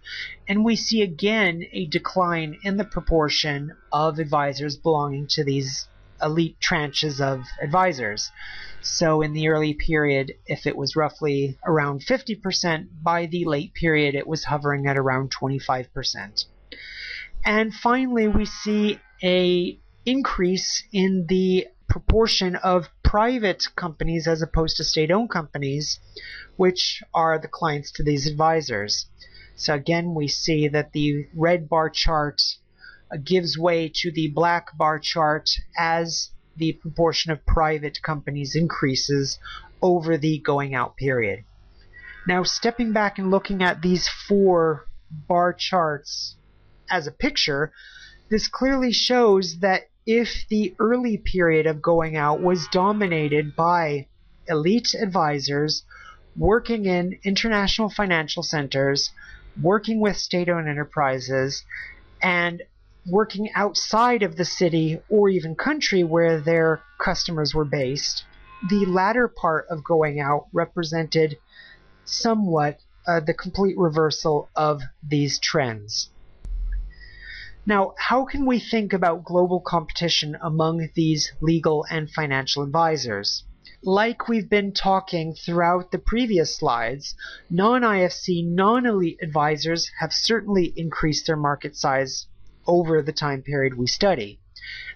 [0.47, 5.87] and we see again a decline in the proportion of advisors belonging to these
[6.21, 8.31] elite tranches of advisors.
[8.81, 14.15] So in the early period, if it was roughly around 50%, by the late period
[14.15, 16.45] it was hovering at around 25%.
[17.45, 24.83] And finally, we see a increase in the proportion of private companies as opposed to
[24.83, 25.99] state owned companies,
[26.55, 29.05] which are the clients to these advisors.
[29.55, 32.41] So again, we see that the red bar chart
[33.11, 39.39] uh, gives way to the black bar chart as the proportion of private companies increases
[39.81, 41.43] over the going out period.
[42.27, 46.35] Now, stepping back and looking at these four bar charts
[46.89, 47.71] as a picture,
[48.29, 54.07] this clearly shows that if the early period of going out was dominated by
[54.47, 55.83] elite advisors
[56.37, 59.11] working in international financial centers,
[59.61, 61.65] working with state owned enterprises,
[62.21, 62.61] and
[63.05, 68.23] working outside of the city or even country where their customers were based,
[68.69, 71.37] the latter part of going out represented
[72.05, 76.09] somewhat uh, the complete reversal of these trends.
[77.67, 83.43] Now, how can we think about global competition among these legal and financial advisors?
[83.83, 87.13] Like we've been talking throughout the previous slides,
[87.49, 92.27] non-IFC, non-elite advisors have certainly increased their market size
[92.65, 94.39] over the time period we study.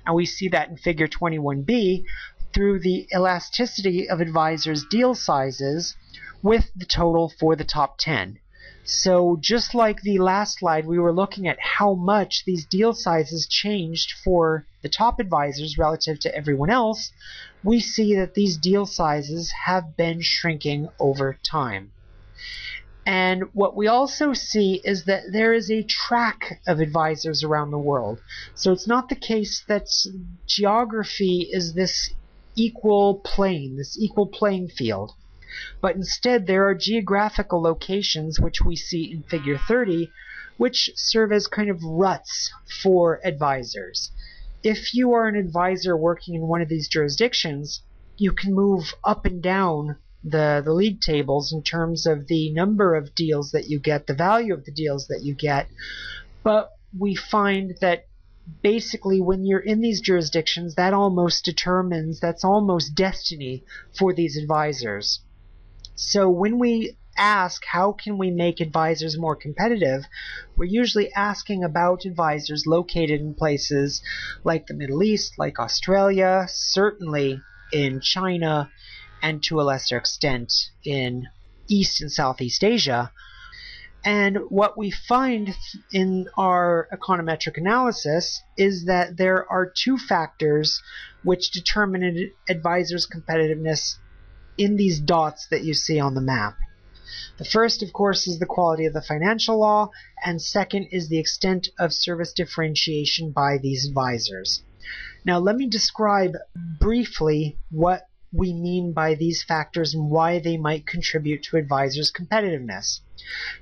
[0.06, 2.06] And we see that in figure 21b
[2.54, 5.98] through the elasticity of advisors' deal sizes
[6.42, 8.40] with the total for the top 10.
[8.84, 13.48] So just like the last slide, we were looking at how much these deal sizes
[13.48, 17.12] changed for the top advisors relative to everyone else,
[17.64, 21.92] we see that these deal sizes have been shrinking over time.
[23.06, 27.80] And what we also see is that there is a track of advisors around the
[27.80, 28.20] world.
[28.56, 29.88] So it's not the case that
[30.48, 32.12] geography is this
[32.56, 35.14] equal plane, this equal playing field
[35.82, 40.12] but instead there are geographical locations which we see in figure 30
[40.58, 42.52] which serve as kind of ruts
[42.84, 44.12] for advisors.
[44.64, 47.82] If you are an advisor working in one of these jurisdictions,
[48.18, 52.94] you can move up and down the, the league tables in terms of the number
[52.94, 55.68] of deals that you get, the value of the deals that you get.
[56.44, 58.06] But we find that
[58.62, 63.64] basically when you're in these jurisdictions, that almost determines, that's almost destiny
[63.98, 65.22] for these advisors.
[66.04, 70.04] So when we ask how can we make advisors more competitive,
[70.58, 74.02] we're usually asking about advisors located in places
[74.44, 77.40] like the Middle East, like Australia, certainly
[77.72, 78.72] in China,
[79.22, 80.52] and to a lesser extent
[80.84, 81.28] in
[81.68, 83.12] East and Southeast Asia.
[84.04, 85.56] And what we find
[85.94, 90.82] in our econometric analysis is that there are two factors
[91.24, 93.98] which determine an advisor's competitiveness
[94.58, 96.58] in these dots that you see on the map.
[97.38, 99.90] The first, of course, is the quality of the financial law,
[100.24, 104.64] and second is the extent of service differentiation by these advisors.
[105.26, 110.88] Now, let me describe briefly what we mean by these factors and why they might
[110.88, 113.02] contribute to advisors' competitiveness.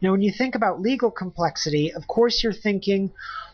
[0.02, 3.12] Now, when you think about legal complexity, of course, you're thinking,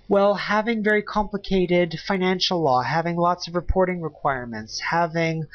[0.08, 5.46] well, having very complicated financial law, having lots of reporting requirements, having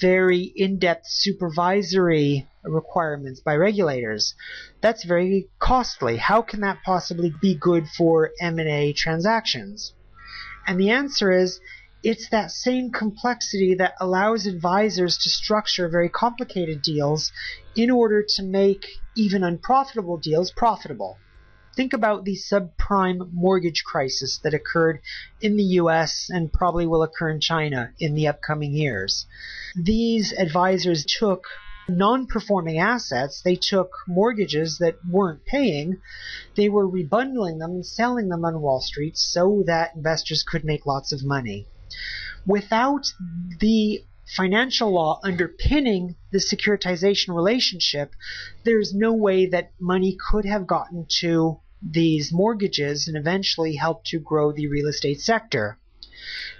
[0.00, 4.34] very in-depth supervisory requirements by regulators,
[4.80, 6.16] that's very costly.
[6.16, 9.92] How can that possibly be good for M&A transactions?
[10.66, 11.60] And the answer is
[12.02, 17.32] it's that same complexity that allows advisors to structure very complicated deals
[17.76, 18.86] in order to make
[19.16, 21.18] even unprofitable deals profitable.
[21.76, 25.00] Think about the subprime mortgage crisis that occurred
[25.40, 29.26] in the US and probably will occur in China in the upcoming years.
[29.74, 31.46] These advisors took
[31.88, 36.00] non-performing assets, they took mortgages that weren't paying,
[36.54, 40.86] they were rebundling them and selling them on Wall Street so that investors could make
[40.86, 41.66] lots of money.
[42.46, 43.12] Without
[43.58, 44.04] the
[44.36, 48.14] financial law underpinning the securitization relationship,
[48.64, 54.18] there's no way that money could have gotten to these mortgages and eventually help to
[54.18, 55.78] grow the real estate sector.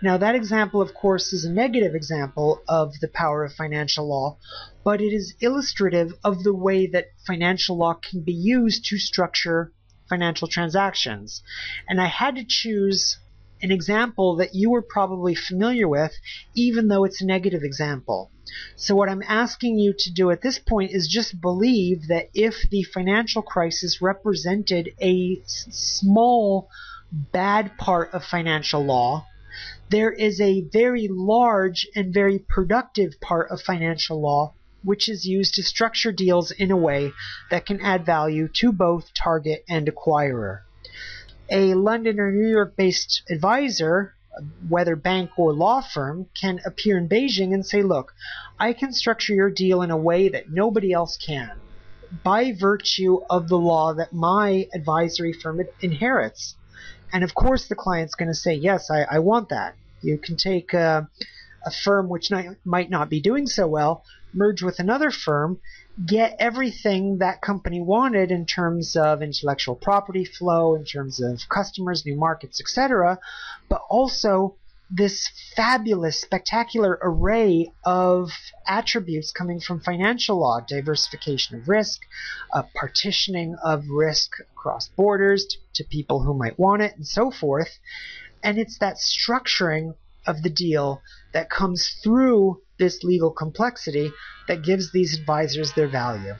[0.02, 4.38] Now, that example, of course, is a negative example of the power of financial law,
[4.84, 9.72] but it is illustrative of the way that financial law can be used to structure
[10.08, 11.42] financial transactions.
[11.88, 13.16] And I had to choose
[13.62, 16.12] an example that you were probably familiar with,
[16.54, 18.30] even though it's a negative example.
[18.76, 22.68] So what I'm asking you to do at this point is just believe that if
[22.70, 26.68] the financial crisis represented a small
[27.10, 29.26] bad part of financial law,
[29.88, 35.54] there is a very large and very productive part of financial law which is used
[35.54, 37.10] to structure deals in a way
[37.50, 40.60] that can add value to both target and acquirer.
[41.50, 44.14] A London or New York based advisor
[44.68, 48.12] whether bank or law firm, can appear in Beijing and say, look,
[48.58, 51.52] I can structure your deal in a way that nobody else can
[52.22, 56.54] by virtue of the law that my advisory firm inherits.
[57.12, 59.74] And of course, the client's going to say, yes, I, I, want that.
[60.00, 61.08] You can take a,
[61.64, 65.60] a firm which not, might not be doing so well, merge with another firm,
[66.04, 72.04] get everything that company wanted in terms of intellectual property flow, in terms of customers,
[72.04, 73.18] new markets, etc.,
[73.68, 74.56] but also
[74.90, 78.30] this fabulous, spectacular array of
[78.66, 82.02] attributes coming from financial law, diversification of risk,
[82.52, 87.30] uh, partitioning of risk across borders to, to people who might want it, and so
[87.30, 87.78] forth.
[88.42, 89.94] And it's that structuring
[90.26, 91.02] of the deal
[91.32, 94.10] that comes through this legal complexity
[94.48, 96.34] that gives these advisors their value.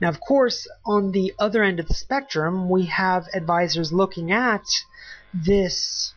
[0.00, 4.64] Now, of course, on the other end of the spectrum, we have advisors looking at
[5.34, 6.14] this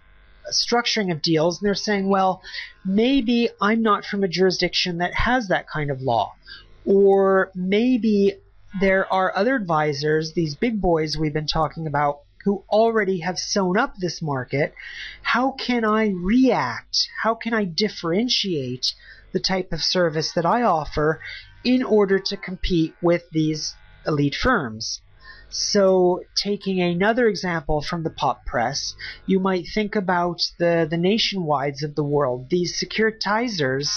[0.51, 2.41] structuring of deals and they're saying, well,
[2.85, 6.33] maybe I'm not from a jurisdiction that has that kind of law.
[6.85, 8.37] Or maybe
[8.79, 13.77] there are other advisors, these big boys we've been talking about, who already have sewn
[13.77, 14.73] up this market,
[15.21, 17.07] how can I react?
[17.21, 18.93] How can I differentiate
[19.31, 21.21] the type of service that I offer
[21.63, 23.75] in order to compete with these
[24.05, 25.01] elite firms?
[25.55, 28.95] So, taking another example from the pop press,
[29.27, 33.87] you might think about the, the nationwides of the world, these securitizers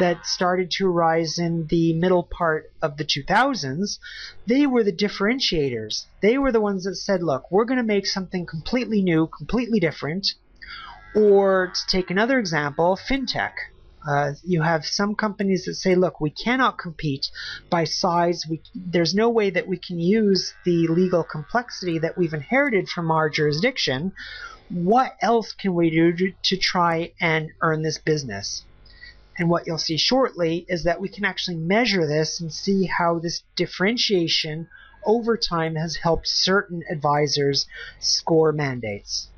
[0.00, 4.00] that started to arise in the middle part of the 2000s.
[4.48, 6.06] They were the differentiators.
[6.22, 9.78] They were the ones that said, look, we're going to make something completely new, completely
[9.78, 10.26] different.
[11.14, 13.52] Or to take another example, fintech.
[14.06, 17.26] Uh, you have some companies that say, look, we cannot compete
[17.70, 18.44] by size.
[18.48, 23.10] We, there's no way that we can use the legal complexity that we've inherited from
[23.10, 24.12] our jurisdiction.
[24.68, 28.62] What else can we do to, to try and earn this business?
[29.38, 33.18] And what you'll see shortly is that we can actually measure this and see how
[33.18, 34.68] this differentiation
[35.04, 37.66] over time has helped certain advisors
[38.00, 39.28] score mandates.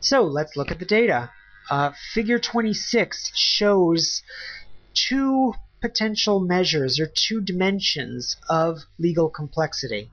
[0.00, 1.30] So let's look at the data.
[1.70, 4.22] Uh, figure 26 shows
[4.94, 10.10] two potential measures or two dimensions of legal complexity.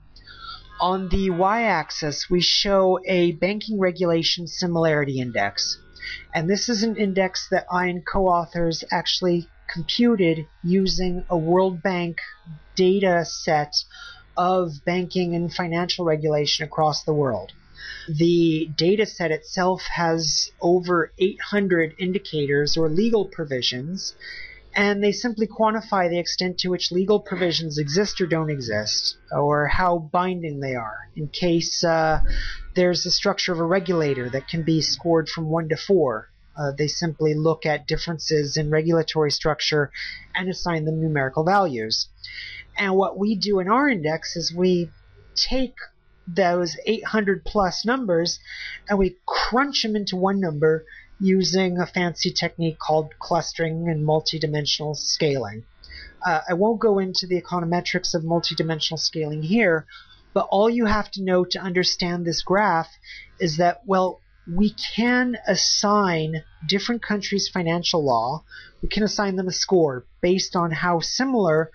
[0.80, 5.78] On the y-axis, we show a banking regulation similarity index.
[6.34, 12.18] And this is an index that I and co-authors actually computed using a World Bank
[12.74, 13.74] data set
[14.36, 17.52] of banking and financial regulation across the world.
[18.08, 24.14] The data set itself has over 800 indicators or legal provisions,
[24.74, 29.66] and they simply quantify the extent to which legal provisions exist or don't exist, or
[29.66, 31.08] how binding they are.
[31.16, 32.20] In case uh,
[32.74, 36.72] there's a structure of a regulator that can be scored from 1 to 4, uh,
[36.76, 39.90] they simply look at differences in regulatory structure
[40.34, 42.08] and assign them numerical values.
[42.76, 44.90] And what we do in our index is we
[45.34, 45.74] take
[46.34, 48.38] those 800 plus numbers
[48.88, 50.84] and we crunch them into one number
[51.18, 55.64] using a fancy technique called clustering and multidimensional scaling.
[56.24, 59.86] Uh, I won't go into the econometrics of multidimensional scaling here,
[60.32, 62.90] but all you have to know to understand this graph
[63.38, 68.44] is that, well, we can assign different countries' financial law,
[68.82, 71.70] we can assign them a score based on how similar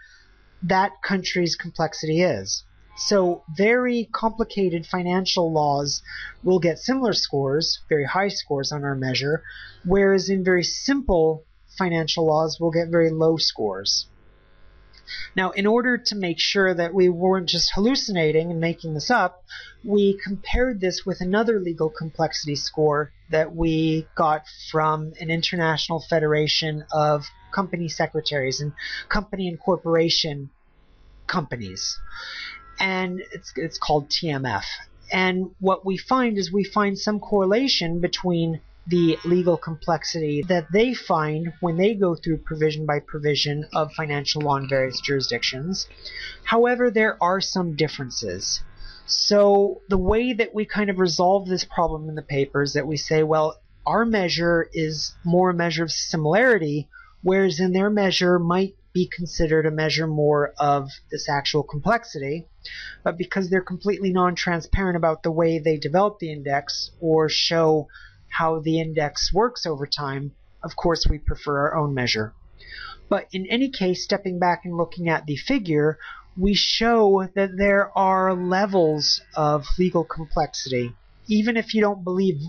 [0.64, 2.64] that country's complexity is.
[2.96, 6.02] So very complicated financial laws
[6.44, 9.44] will get similar scores, very high scores on our measure,
[9.84, 11.44] whereas in very simple
[11.78, 14.08] financial laws we'll get very low scores.
[15.36, 19.44] Now, in order to make sure that we weren't just hallucinating and making this up,
[19.84, 26.86] we compared this with another legal complexity score that we got from an international federation
[26.92, 28.72] of company secretaries and
[29.10, 30.50] company and corporation
[31.28, 32.00] companies
[32.80, 34.64] and it's it's called TMF.
[35.12, 40.94] And what we find is we find some correlation between the legal complexity that they
[40.94, 45.88] find when they go through provision by provision of financial law in various jurisdictions.
[46.44, 48.62] However, there are some differences.
[49.08, 52.88] So the way that we kind of resolve this problem in the paper is that
[52.88, 56.88] we say, well, our measure is more a measure of similarity,
[57.22, 62.48] whereas in their measure might be considered a measure more of this actual complexity.
[63.04, 67.90] But because they're completely non-transparent about the way they develop the index or show
[68.30, 70.32] how the index works over time,
[70.64, 72.34] of course we prefer our own measure.
[73.10, 76.00] But in any case, stepping back and looking at the figure,
[76.38, 80.96] we show that there are levels of legal complexity.
[81.28, 82.42] Even if you don't believe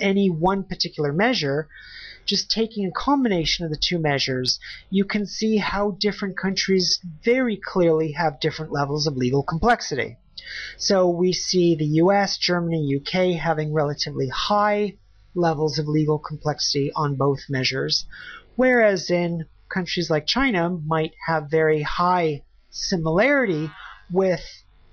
[0.00, 1.68] any one particular measure,
[2.24, 4.58] just taking a combination of the two measures,
[4.90, 10.16] you can see how different countries very clearly have different levels of legal complexity.
[10.76, 14.96] So we see the US, Germany, UK having relatively high
[15.34, 18.06] levels of legal complexity on both measures,
[18.56, 23.70] whereas in countries like China might have very high similarity
[24.10, 24.42] with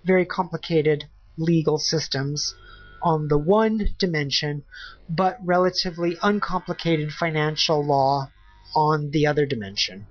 [0.04, 1.06] very complicated
[1.38, 2.56] legal systems
[3.02, 4.64] on the one dimension,
[5.10, 8.32] but relatively uncomplicated financial law
[8.76, 10.06] on the other dimension.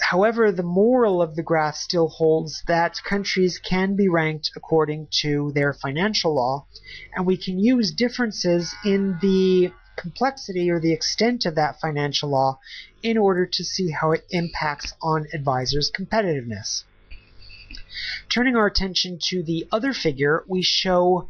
[0.00, 5.52] However, the moral of the graph still holds that countries can be ranked according to
[5.54, 6.66] their financial law,
[7.14, 12.58] and we can use differences in the complexity or the extent of that financial law
[13.02, 16.84] in order to see how it impacts on advisors' competitiveness.
[18.28, 21.28] Turning our attention to the other figure, we show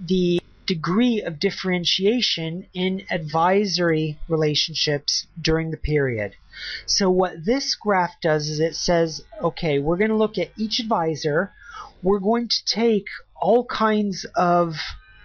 [0.00, 6.34] the degree of differentiation in advisory relationships during the period.
[6.86, 10.78] So what this graph does is it says, okay, we're going to look at each
[10.78, 11.52] advisor.
[12.02, 13.06] We're going to take
[13.40, 14.76] all kinds of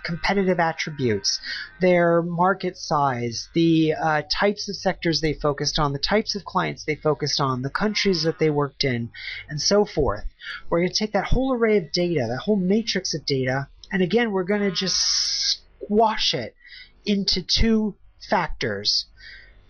[0.03, 1.39] competitive attributes,
[1.81, 6.83] their market size, the uh, types of sectors they focused on, the types of clients
[6.83, 9.09] they focused on, the countries that they worked in,
[9.49, 10.25] and so forth.
[10.69, 14.01] We're going to take that whole array of data, that whole matrix of data, and
[14.01, 16.55] again, we're going to just squash it
[17.05, 17.95] into two
[18.29, 19.05] factors.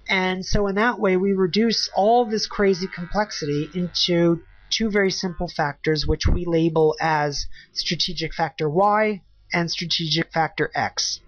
[0.08, 5.48] And so in that way, we reduce all this crazy complexity into two very simple
[5.48, 9.22] factors, which we label as strategic factor Y
[9.54, 11.20] and strategic factor X.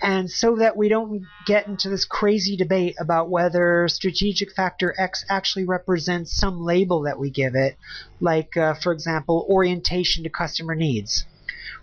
[0.00, 5.24] And so that we don't get into this crazy debate about whether strategic factor X
[5.28, 7.78] actually represents some label that we give it,
[8.20, 11.24] like, uh, for example, orientation to customer needs.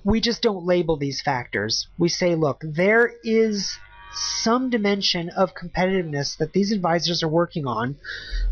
[0.04, 1.88] We just don't label these factors.
[1.98, 3.78] We say, look, there is
[4.14, 7.98] some dimension of competitiveness that these advisors are working on.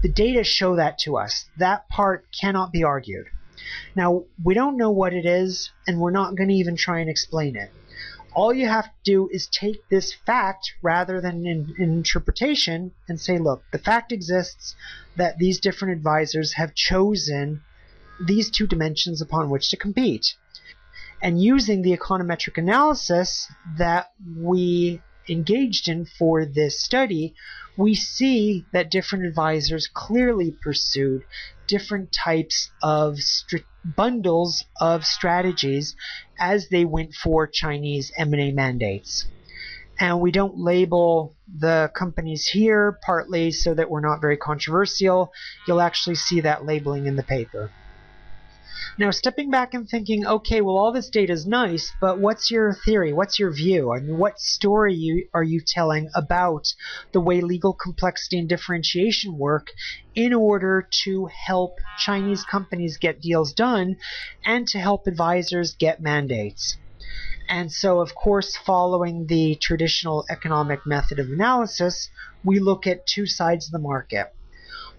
[0.02, 1.45] The data show that to us.
[1.58, 3.28] That part cannot be argued.
[3.95, 7.10] Now, we don't know what it is, and we're not going to even try and
[7.10, 7.72] explain it.
[8.34, 13.38] All you have to do is take this fact rather than an, interpretation and say,
[13.38, 14.76] look, the fact exists
[15.18, 17.62] that these different advisors have chosen
[18.26, 20.36] these two dimensions upon which to compete.
[21.22, 23.47] And using the econometric analysis
[23.78, 27.36] that we engaged in for this study,
[27.78, 31.24] we see that different advisors clearly pursued
[31.67, 33.17] different types of
[33.86, 35.95] bundles of strategies
[36.39, 39.26] as they went for Chinese M&A mandates.
[39.99, 45.32] And we don't label the companies here partly so that we're not very controversial.
[45.67, 47.72] You'll actually see that labeling in the paper.
[48.98, 52.74] Now, stepping back and thinking, okay, well, all this data is nice, but what's your
[52.74, 53.14] theory?
[53.14, 53.94] What's your view?
[53.94, 56.74] I mean, what story you, are you telling about
[57.14, 59.68] the way legal complexity and differentiation work
[60.14, 63.96] in order to help Chinese companies get deals done
[64.44, 66.76] and to help advisors get mandates?
[67.48, 72.10] And so, of course, following the traditional economic method of analysis,
[72.44, 74.34] we look at two sides of the market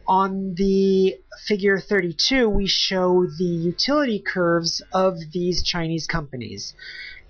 [0.06, 6.74] on the figure 32, we show the utility curves of these Chinese companies.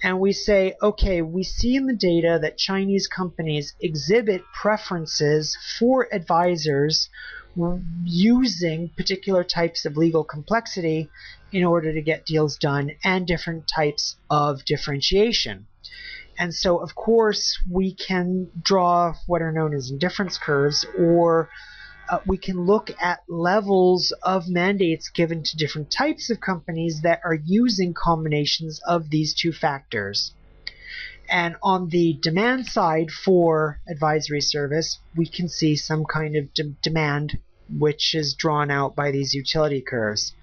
[0.02, 6.08] And we say, okay, we see in the data that Chinese companies exhibit preferences for
[6.12, 7.08] advisors
[8.04, 11.08] using particular types of legal complexity
[11.52, 15.66] in order to get deals done and different types of differentiation.
[16.38, 21.50] And so, of course, we can draw what are known as indifference curves or
[22.08, 27.20] uh, we can look at levels of mandates given to different types of companies that
[27.24, 30.32] are using combinations of these two factors.
[31.28, 36.74] And on the demand side for advisory service, we can see some kind of de-
[36.82, 37.38] demand
[37.78, 40.34] which is drawn out by these utility curves.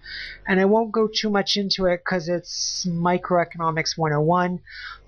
[0.47, 4.62] And I won't go too much into it because it's microeconomics 101,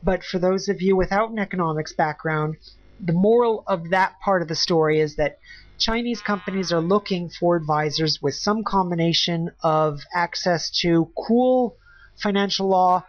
[0.04, 2.58] but for those of you without an economics background,
[2.99, 5.39] the moral of that part of the story is that
[5.82, 11.75] Chinese companies are looking for advisors with some combination of access to cool
[12.21, 13.03] financial law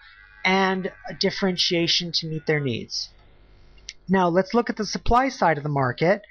[0.44, 3.10] and differentiation to meet their needs.
[4.08, 6.22] Now let's look at the supply side of the market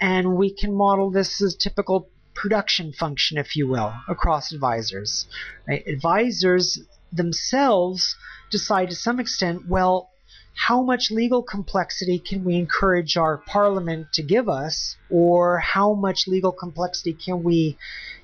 [0.00, 5.26] and we can model this as a typical production function, if you will, across advisors.
[5.66, 5.82] Right?
[5.86, 6.78] Advisors
[7.10, 8.14] themselves
[8.50, 10.10] decide to some extent, well,
[10.58, 16.26] how much legal complexity can we encourage our parliament to give us, or how much
[16.26, 17.78] legal complexity can we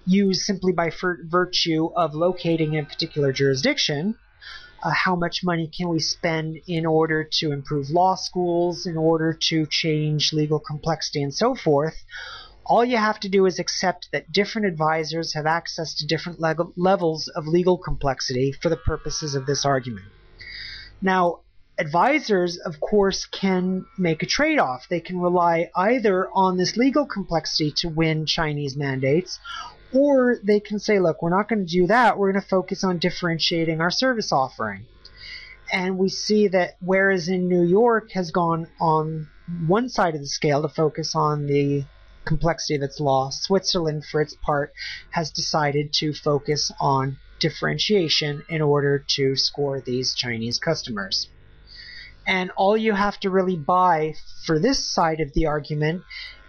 [0.05, 0.91] use simply by
[1.23, 4.17] virtue of locating in a particular jurisdiction?
[4.83, 9.33] Uh, how much money can we spend in order to improve law schools, in order
[9.33, 12.05] to change legal complexity, and so forth?
[12.67, 16.73] All you have to do is accept that different advisors have access to different le-
[16.77, 20.07] levels of legal complexity for the purposes of this argument.
[21.01, 21.44] Now,
[21.79, 24.87] advisors, of course, can make a trade off.
[24.89, 29.39] They can rely either on this legal complexity to win Chinese mandates,
[29.93, 32.19] or they can say, look, we're not going to do that.
[32.19, 34.87] We're going to focus on differentiating our service offering.
[35.73, 39.29] And we see that whereas in New York has gone on
[39.67, 41.85] one side of the scale to focus on the
[42.25, 44.73] complexity of its law, Switzerland, for its part,
[45.11, 51.29] has decided to focus on differentiation in order to score these Chinese customers.
[52.27, 54.15] And all you have to really buy
[54.47, 56.03] for this side of the argument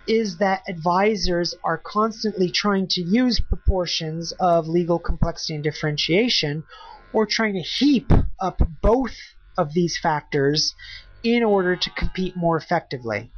[0.07, 6.63] is that advisors are constantly trying to use proportions of legal complexity and differentiation
[7.11, 9.15] or trying to heap up both
[9.57, 10.75] of these factors
[11.23, 13.31] in order to compete more effectively.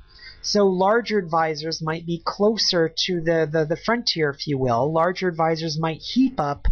[0.48, 4.90] So larger advisors might be closer to the, the, the frontier, if you will.
[4.94, 6.70] Larger advisors might heap up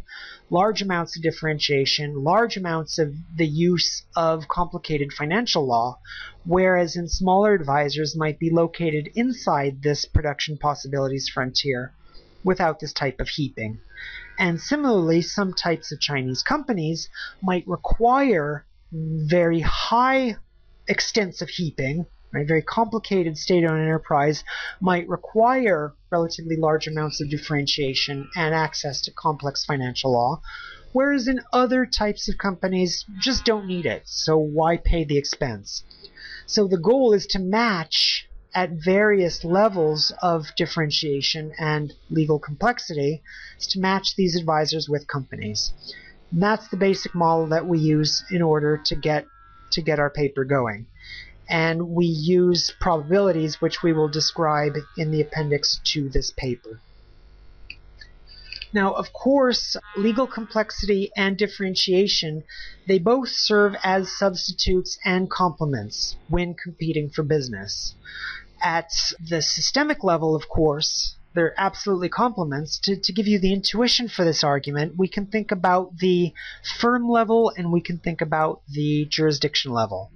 [0.49, 5.99] large amounts of differentiation, large amounts of the use of complicated financial law,
[6.45, 11.91] whereas in smaller advisors might be located inside this production possibilities frontier
[12.45, 13.77] without this type of heaping.
[14.39, 17.09] And similarly, some types of Chinese companies
[17.41, 20.37] might require very high
[20.87, 22.05] extensive heaping,
[22.35, 22.47] right?
[22.47, 24.43] Very complicated state-owned enterprise
[24.81, 30.41] might require relatively large amounts of differentiation and access to complex financial law,
[30.91, 34.03] whereas in other types of companies just don't need it.
[34.05, 35.83] So why pay the expense?
[36.45, 43.21] So the goal is to match at various levels of differentiation and legal complexity
[43.59, 45.73] is to match these advisors with companies.
[46.31, 49.25] And that's the basic model that we use in order to get
[49.71, 50.85] to get our paper going.
[51.49, 56.79] And we use probabilities which we will describe in the appendix to this paper.
[58.73, 62.43] Now, of course, legal complexity and differentiation,
[62.87, 67.95] they both serve as substitutes and complements when competing for business.
[68.61, 72.79] At the systemic level, of course, they're absolutely complements.
[72.79, 76.33] To, to give you the intuition for this argument, we can think about the
[76.79, 80.11] firm level and we can think about the jurisdiction level.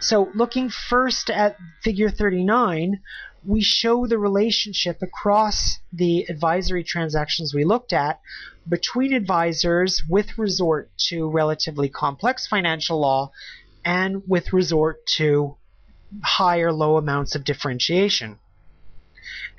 [0.00, 3.00] So looking first at figure 39,
[3.44, 8.20] we show the relationship across the advisory transactions we looked at
[8.68, 13.30] between advisors with resort to relatively complex financial law
[13.84, 15.56] and with resort to
[16.22, 18.38] high or low amounts of differentiation.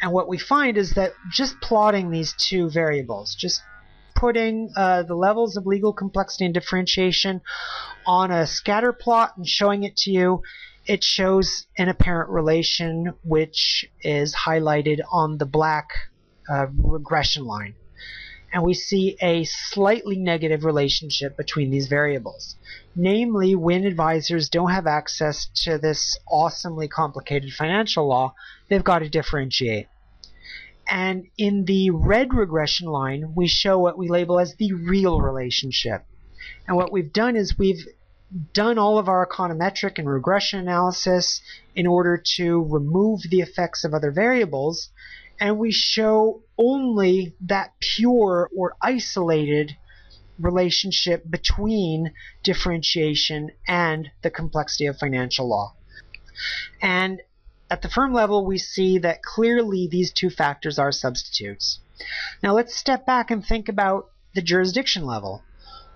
[0.02, 3.62] And what we find is that just plotting these two variables, just
[4.20, 7.42] putting uh, the levels of legal complexity and differentiation
[8.06, 10.42] on a scatter plot and showing it to you,
[10.86, 15.90] it shows an apparent relation which is highlighted on the black
[16.50, 17.76] uh, regression line
[18.52, 22.56] and we see a slightly negative relationship between these variables.
[22.96, 28.34] Namely, when advisors don't have access to this awesomely complicated financial law,
[28.68, 29.88] they've got to differentiate.
[30.90, 36.06] And in the red regression line, we show what we label as the real relationship.
[36.68, 37.86] And what we've done is we've
[38.54, 41.42] done all of our econometric and regression analysis
[41.76, 44.90] in order to remove the effects of other variables
[45.40, 49.78] and we show only that pure or isolated
[50.38, 52.14] relationship between
[52.44, 55.76] differentiation and the complexity of financial law.
[56.82, 57.22] And
[57.70, 61.80] at the firm level, we see that clearly these two factors are substitutes.
[62.42, 65.44] Now let's step back and think about the jurisdiction level.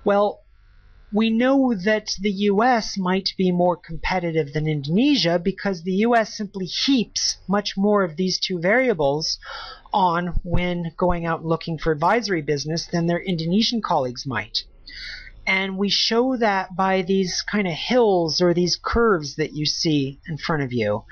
[0.03, 0.41] Well,
[1.13, 6.65] we know that the US might be more competitive than Indonesia because the US simply
[6.65, 9.38] heaps much more of these two variables
[9.93, 14.63] on when going out looking for advisory business than their Indonesian colleagues might.
[15.46, 20.22] And we show that by these kind of hills or these curves that you see
[20.28, 21.04] in front of you.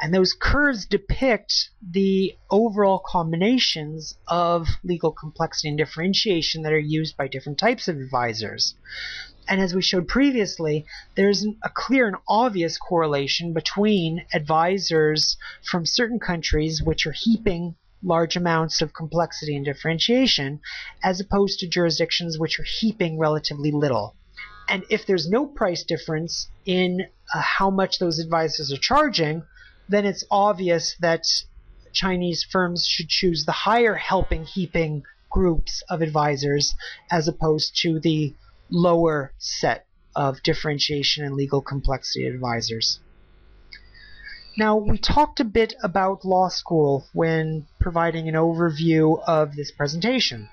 [0.00, 7.16] And those curves depict the overall combinations of legal complexity and differentiation that are used
[7.16, 8.74] by different types of advisors.
[9.48, 10.84] And as we showed previously,
[11.14, 18.36] there's a clear and obvious correlation between advisors from certain countries which are heaping large
[18.36, 20.60] amounts of complexity and differentiation
[21.02, 24.14] as opposed to jurisdictions which are heaping relatively little.
[24.68, 29.42] And if there's no price difference in uh, how much those advisors are charging,
[29.88, 31.24] then it's obvious that
[31.92, 36.74] Chinese firms should choose the higher helping heaping groups of advisors
[37.10, 38.34] as opposed to the
[38.70, 43.00] lower set of differentiation and legal complexity advisors.
[44.56, 50.48] Now, we talked a bit about law school when providing an overview of this presentation.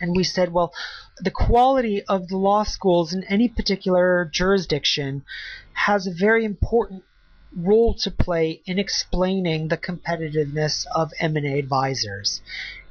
[0.00, 0.72] And we said, well,
[1.20, 5.24] the quality of the law schools in any particular jurisdiction
[5.72, 7.04] has a very important
[7.56, 12.42] role to play in explaining the competitiveness of M&A advisors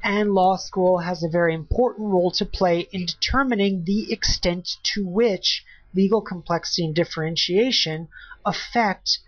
[0.04, 5.06] and law school has a very important role to play in determining the extent to
[5.06, 5.64] which
[5.94, 8.06] legal complexity and differentiation
[8.44, 9.18] affect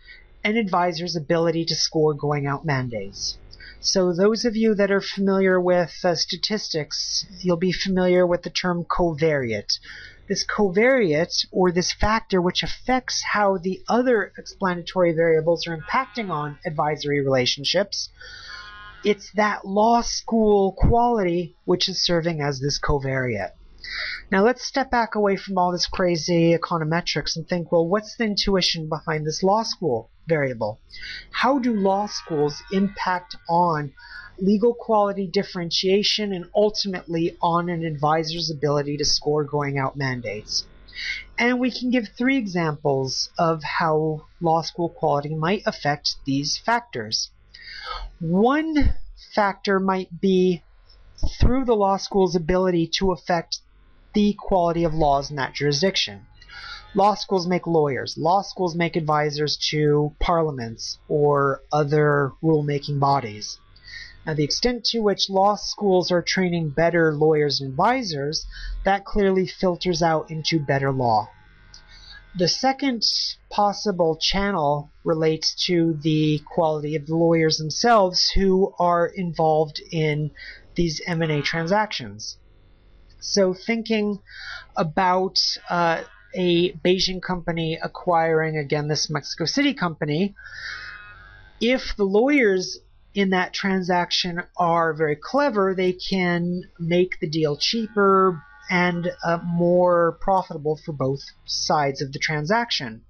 [0.47, 3.37] an advisor's ability to score going out mandates.
[3.81, 8.51] So those of you that are familiar with uh, statistics, you'll be familiar with the
[8.51, 9.81] term covariate.
[10.29, 16.61] This covariate, or this factor which affects how the other explanatory variables are impacting on
[16.65, 18.09] advisory relationships,
[19.05, 23.51] it's that law school quality which is serving as this covariate.
[24.31, 28.27] Now let's step back away from all this crazy econometrics and think, well, what's the
[28.27, 30.09] intuition behind this law school?
[30.27, 30.79] Variable.
[31.31, 33.93] How do law schools impact on
[34.39, 40.67] legal quality differentiation and ultimately on an advisor's ability to score going out mandates?
[41.39, 47.31] And we can give three examples of how law school quality might affect these factors.
[48.19, 48.95] One
[49.35, 50.63] factor might be
[51.39, 53.59] through the law school's ability to affect
[54.15, 56.27] the quality of laws in that jurisdiction.
[56.97, 58.17] Law schools make lawyers.
[58.17, 63.59] Law schools make advisors to parliaments or other rulemaking bodies.
[64.25, 68.47] Now, the extent to which law schools are training better lawyers and advisors,
[68.87, 71.29] that clearly filters out into better law.
[72.35, 73.05] The second
[73.51, 80.31] possible channel relates to the quality of the lawyers themselves who are involved in
[80.77, 82.39] these M&A transactions.
[83.21, 84.21] So thinking
[84.77, 85.39] about
[85.69, 86.05] uh,
[86.37, 90.35] a Beijing company acquiring again this Mexico City company,
[91.61, 92.79] if the lawyers
[93.15, 100.19] in that transaction are very clever, they can make the deal cheaper and uh, more
[100.21, 103.03] profitable for both sides of the transaction.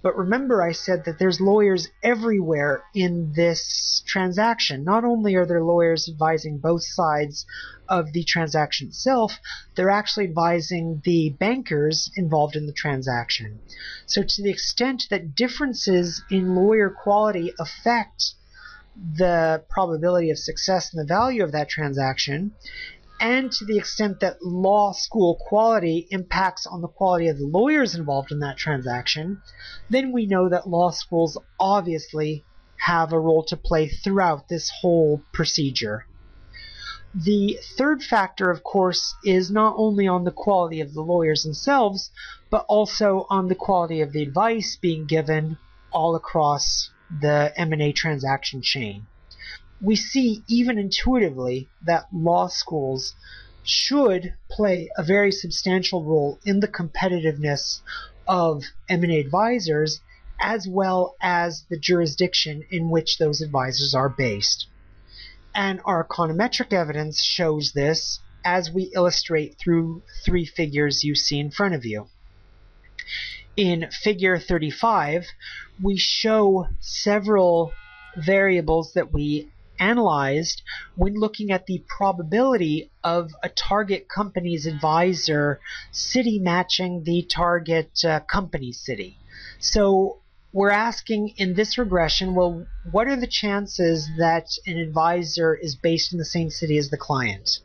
[0.00, 4.84] But remember, I said that there's lawyers everywhere in this transaction.
[4.84, 7.44] Not only are there lawyers advising both sides
[7.88, 9.38] of the transaction itself,
[9.74, 13.58] they're actually advising the bankers involved in the transaction.
[14.06, 18.34] So, to the extent that differences in lawyer quality affect
[18.94, 22.52] the probability of success and the value of that transaction,
[23.20, 27.94] and to the extent that law school quality impacts on the quality of the lawyers
[27.94, 29.42] involved in that transaction,
[29.90, 32.44] then we know that law schools obviously
[32.78, 36.04] have a role to play throughout this whole procedure.
[37.14, 42.10] The third factor, of course, is not only on the quality of the lawyers themselves,
[42.50, 45.58] but also on the quality of the advice being given
[45.90, 49.06] all across the M&A transaction chain.
[49.80, 53.14] We see even intuitively that law schools
[53.62, 57.80] should play a very substantial role in the competitiveness
[58.26, 60.00] of M&A advisors
[60.40, 64.66] as well as the jurisdiction in which those advisors are based.
[65.54, 71.50] And our econometric evidence shows this as we illustrate through three figures you see in
[71.50, 72.06] front of you.
[73.56, 75.26] In figure 35,
[75.82, 77.72] we show several
[78.16, 80.62] variables that we analyzed
[80.96, 85.60] when looking at the probability of a target company's advisor
[85.92, 89.16] city matching the target uh, company city.
[89.58, 90.18] So
[90.52, 96.12] we're asking in this regression, well, what are the chances that an advisor is based
[96.12, 97.60] in the same city as the client?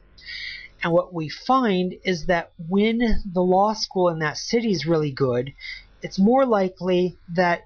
[0.83, 5.11] And what we find is that when the law school in that city is really
[5.11, 5.53] good,
[6.01, 7.61] it's more likely that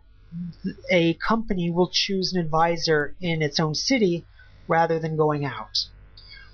[0.92, 4.26] a company will choose an advisor in its own city
[4.68, 5.78] rather than going out.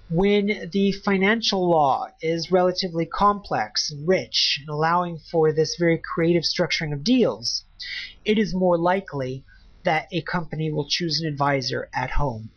[0.10, 6.44] When the financial law is relatively complex and rich and allowing for this very creative
[6.44, 7.66] structuring of deals,
[8.26, 9.44] it is more likely
[9.84, 12.52] that a company will choose an advisor at home.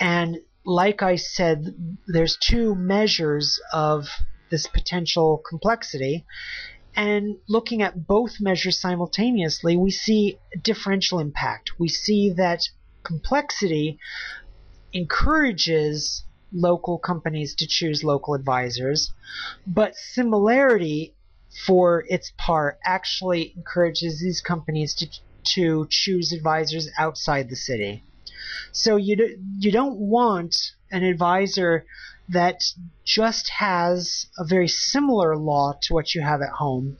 [0.00, 1.74] And like I said,
[2.06, 4.08] there's two measures of
[4.50, 6.24] this potential complexity,
[6.94, 11.72] and looking at both measures simultaneously, we see differential impact.
[11.78, 12.60] We see that
[13.02, 13.98] complexity
[14.92, 19.12] encourages local companies to choose local advisors,
[19.66, 21.14] but similarity
[21.66, 25.06] for its part actually encourages these companies to
[25.44, 28.02] to choose advisors outside the city.
[28.70, 30.56] So you do, you don't want
[30.90, 31.84] an advisor
[32.32, 32.62] that
[33.04, 36.96] just has a very similar law to what you have at home.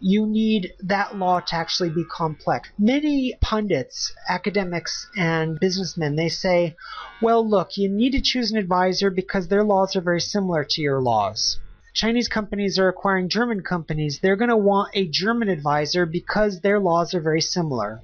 [0.00, 2.68] You need that law to actually be complex.
[2.78, 6.76] Many pundits, academics, and businessmen, they say,
[7.20, 10.82] well, look, you need to choose an advisor because their laws are very similar to
[10.82, 11.58] your laws.
[11.94, 14.18] Chinese companies are acquiring German companies.
[14.20, 18.02] They're going to want a German advisor because their laws are very similar.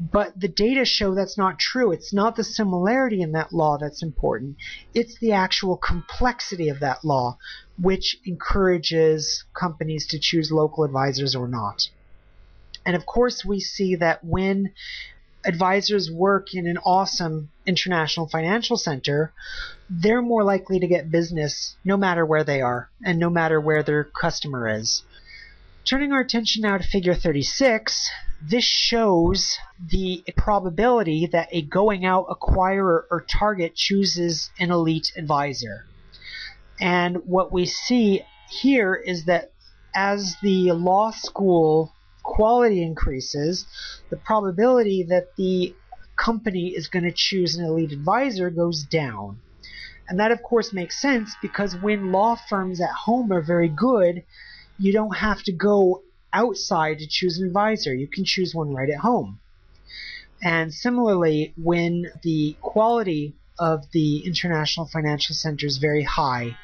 [0.00, 1.92] But the data show that's not true.
[1.92, 4.56] It's not the similarity in that law that's important.
[4.92, 7.38] It's the actual complexity of that law,
[7.78, 11.88] which encourages companies to choose local advisors or not.
[12.84, 14.72] And of course, we see that when
[15.44, 19.32] advisors work in an awesome international financial center,
[19.88, 23.82] they're more likely to get business no matter where they are and no matter where
[23.82, 25.02] their customer is.
[25.84, 28.10] Turning our attention now to figure 36,
[28.48, 29.58] this shows
[29.90, 35.86] the probability that a going out acquirer or target chooses an elite advisor.
[36.80, 39.52] And what we see here is that
[39.94, 41.92] as the law school
[42.22, 43.66] quality increases,
[44.10, 45.74] the probability that the
[46.16, 49.38] company is going to choose an elite advisor goes down.
[50.08, 54.24] And that, of course, makes sense because when law firms at home are very good,
[54.78, 56.02] you don't have to go
[56.34, 57.94] outside to choose an advisor.
[57.94, 59.38] You can choose one right at home.
[60.42, 66.56] And similarly, when the quality of the international financial center is very high,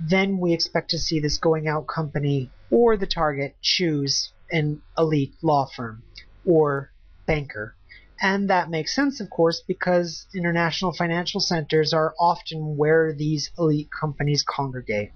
[0.00, 5.34] then we expect to see this going out company or the target choose an elite
[5.42, 6.02] law firm
[6.44, 6.90] or
[7.26, 7.76] banker.
[8.20, 13.90] And that makes sense, of course, because international financial centers are often where these elite
[13.90, 15.12] companies congregate.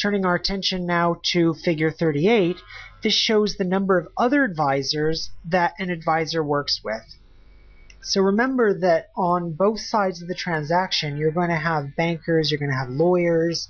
[0.00, 2.56] Turning our attention now to figure 38,
[3.02, 7.16] this shows the number of other advisors that an advisor works with.
[8.00, 12.60] So remember that on both sides of the transaction, you're going to have bankers, you're
[12.60, 13.68] going to have lawyers.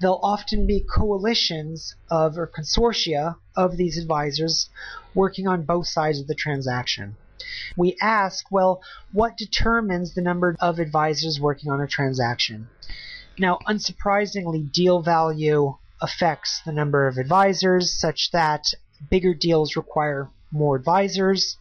[0.00, 4.70] There'll often be coalitions of or consortia of these advisors
[5.12, 7.16] working on both sides of the transaction.
[7.76, 12.68] We ask, well, what determines the number of advisors working on a transaction?
[13.38, 18.66] Now, unsurprisingly, deal value affects the number of advisors such that
[19.10, 21.56] bigger deals require more advisors.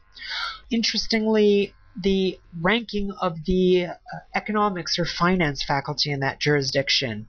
[0.70, 3.94] Interestingly, the ranking of the uh,
[4.36, 7.28] economics or finance faculty in that jurisdiction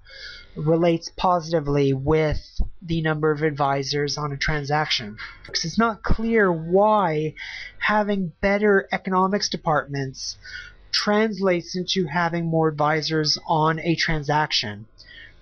[0.57, 5.17] relates positively with the number of advisors on a transaction.
[5.49, 7.35] It's not clear why
[7.79, 10.37] having better economics departments
[10.95, 14.87] translates into having more advisors on a transaction.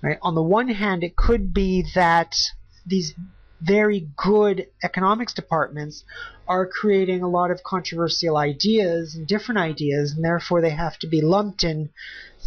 [0.00, 0.18] Right?
[0.22, 2.34] On the one hand, it could be that
[2.84, 3.14] these
[3.60, 6.02] very good economics departments
[6.48, 11.06] are creating a lot of controversial ideas and different ideas, and therefore they have to
[11.06, 11.90] be lumped in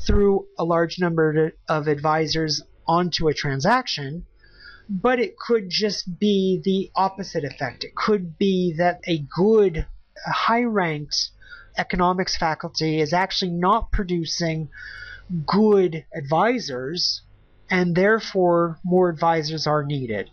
[0.06, 4.26] through a large number of advisors onto a transaction.
[4.90, 7.84] But it could just be the opposite effect.
[7.86, 9.88] It could be that a good,
[10.28, 11.32] high ranked
[11.78, 14.70] economics faculty is actually not producing
[15.46, 17.22] good advisors,
[17.70, 20.30] and therefore more advisors are needed.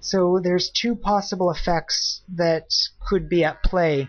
[0.00, 2.68] So there's two possible effects that
[3.08, 4.08] could be at play,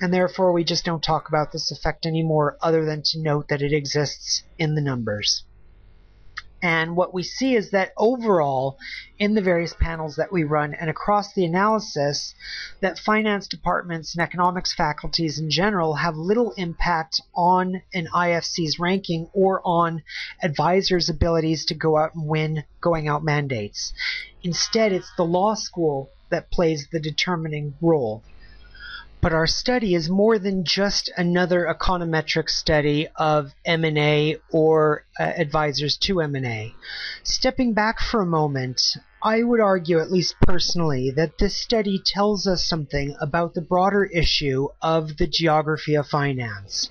[0.00, 3.62] and therefore we just don't talk about this effect anymore other than to note that
[3.62, 5.44] it exists in the numbers.
[6.62, 8.78] And what we see is that overall,
[9.18, 12.34] in the various panels that we run and across the analysis,
[12.80, 19.28] that finance departments and economics faculties in general have little impact on an IFC's ranking
[19.32, 20.04] or on
[20.40, 23.92] advisors' abilities to go out and win going out mandates.
[24.44, 28.22] Instead, it's the law school that plays the determining role.
[29.22, 35.96] But our study is more than just another econometric study of M&A or uh, advisors
[35.98, 36.74] to M&A.
[37.22, 38.82] Stepping back for a moment,
[39.22, 44.04] I would argue, at least personally, that this study tells us something about the broader
[44.04, 46.90] issue of the geography of finance.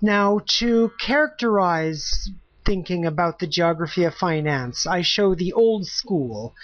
[0.00, 2.30] Now, to characterize
[2.64, 6.54] thinking about the geography of finance, I show the old school.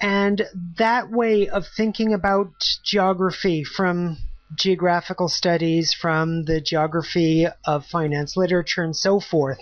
[0.00, 4.18] And that way of thinking about geography from
[4.54, 9.60] geographical studies, from the geography of finance literature, and so forth,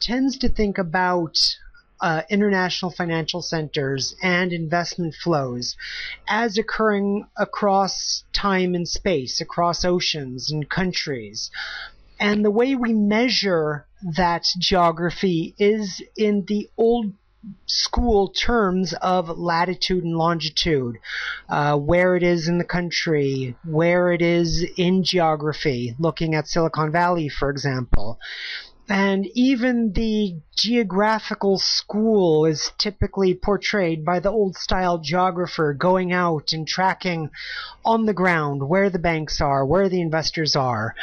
[0.00, 1.36] tends to think about
[2.00, 5.76] uh, international financial centers and investment flows
[6.28, 11.50] as occurring across time and space, across oceans and countries.
[12.18, 13.86] And the way we measure
[14.16, 17.12] that geography is in the old
[17.66, 20.98] school terms of latitude and longitude,
[21.48, 26.90] uh, where it is in the country, where it is in geography, looking at Silicon
[26.90, 28.18] Valley, for example.
[28.88, 36.52] And even the geographical school is typically portrayed by the old style geographer going out
[36.52, 37.30] and tracking
[37.84, 40.94] on the ground where the banks are, where the investors are.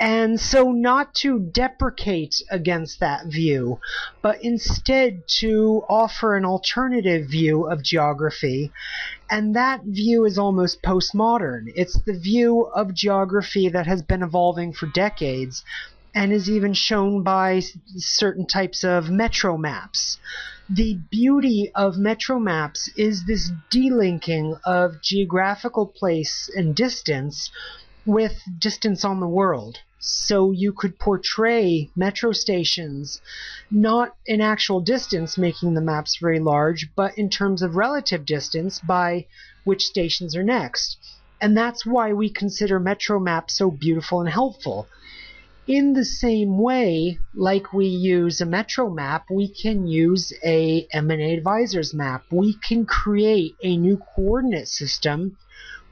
[0.00, 3.78] And so, not to deprecate against that view,
[4.22, 8.72] but instead to offer an alternative view of geography.
[9.30, 11.72] And that view is almost postmodern.
[11.76, 15.64] It's the view of geography that has been evolving for decades
[16.14, 17.60] and is even shown by
[17.96, 20.18] certain types of metro maps.
[20.68, 27.50] The beauty of metro maps is this delinking of geographical place and distance
[28.06, 29.78] with distance on the world.
[29.98, 33.22] So you could portray metro stations
[33.70, 38.80] not in actual distance, making the maps very large, but in terms of relative distance
[38.80, 39.26] by
[39.64, 40.98] which stations are next.
[41.40, 44.88] And that's why we consider metro maps so beautiful and helpful.
[45.66, 51.32] In the same way, like we use a metro map, we can use a M&A
[51.32, 52.24] advisors map.
[52.30, 55.38] We can create a new coordinate system.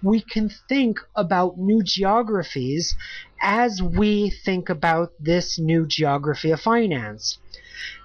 [0.02, 2.94] We can think about new geographies
[3.40, 7.38] as we think about this new geography of finance.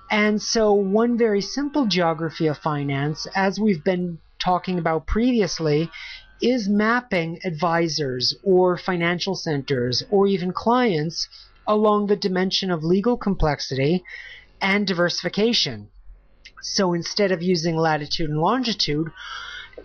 [0.10, 5.90] And so one very simple geography of finance, as we've been talking about previously,
[6.42, 11.28] is mapping advisors or financial centers or even clients
[11.66, 14.04] along the dimension of legal complexity
[14.62, 15.90] and diversification.
[16.62, 19.12] So instead of using latitude and longitude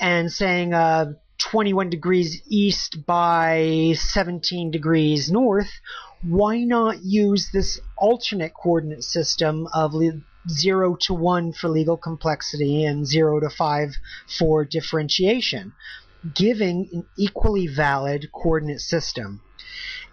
[0.00, 5.70] and saying uh, 21 degrees east by 17 degrees north,
[6.22, 9.92] why not use this alternate coordinate system of
[10.48, 13.94] 0 to 1 for legal complexity and 0 to 5
[14.38, 15.72] for differentiation,
[16.34, 19.40] giving an equally valid coordinate system.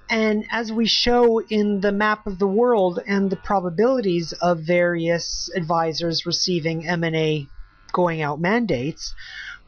[0.10, 5.50] And as we show in the map of the world and the probabilities of various
[5.56, 7.48] advisors receiving M&A
[7.92, 9.14] going out mandates,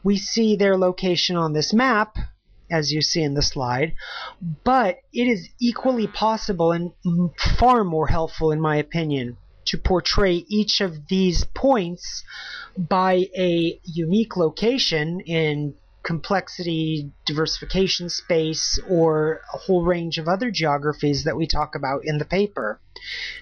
[0.02, 2.16] we see their location on this map,
[2.70, 3.94] as you see in the slide,
[4.64, 6.92] but it is equally possible and
[7.58, 9.36] far more helpful, in my opinion,
[9.66, 12.24] to portray each of these points
[12.76, 21.24] by a unique location in complexity, diversification space, or a whole range of other geographies
[21.24, 22.80] that we talk about in the paper.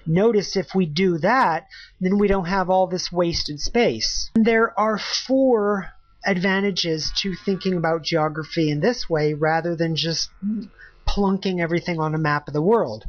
[0.05, 1.67] Notice if we do that,
[1.99, 4.29] then we don't have all this wasted space.
[4.35, 5.89] There are four
[6.25, 10.29] advantages to thinking about geography in this way rather than just
[11.05, 13.05] plunking everything on a map of the world.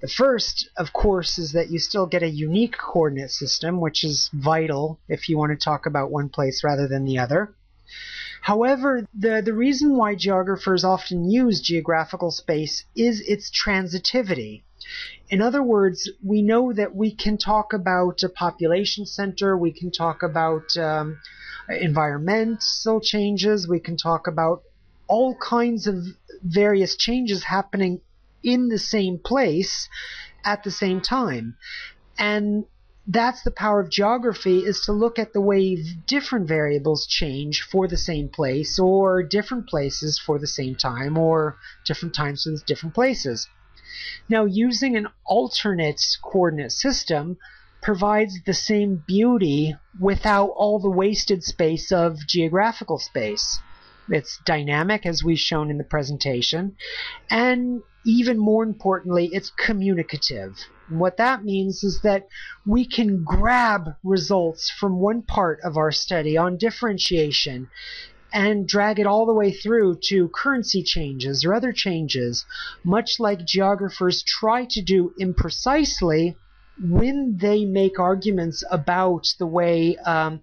[0.00, 4.28] The first, of course, is that you still get a unique coordinate system, which is
[4.32, 7.54] vital if you want to talk about one place rather than the other.
[8.42, 14.64] However, the, the reason why geographers often use geographical space is its transitivity.
[15.28, 19.90] In other words, we know that we can talk about a population center, we can
[19.90, 21.18] talk about um,
[21.68, 24.62] environmental changes, we can talk about
[25.06, 25.96] all kinds of
[26.42, 28.00] various changes happening
[28.42, 29.88] in the same place
[30.44, 31.56] at the same time.
[32.18, 32.66] And
[33.06, 35.76] that's the power of geography is to look at the way
[36.06, 41.58] different variables change for the same place or different places for the same time or
[41.84, 43.46] different times with different places.
[44.28, 47.36] Now using an alternate coordinate system
[47.82, 53.58] provides the same beauty without all the wasted space of geographical space.
[54.08, 56.76] It's dynamic as we've shown in the presentation
[57.30, 60.58] and even more importantly, it's communicative.
[60.90, 62.28] What that means is that
[62.66, 67.70] we can grab results from one part of our study on differentiation
[68.34, 72.44] and drag it all the way through to currency changes or other changes,
[72.82, 76.34] much like geographers try to do imprecisely
[76.82, 80.40] when they make arguments about the way um,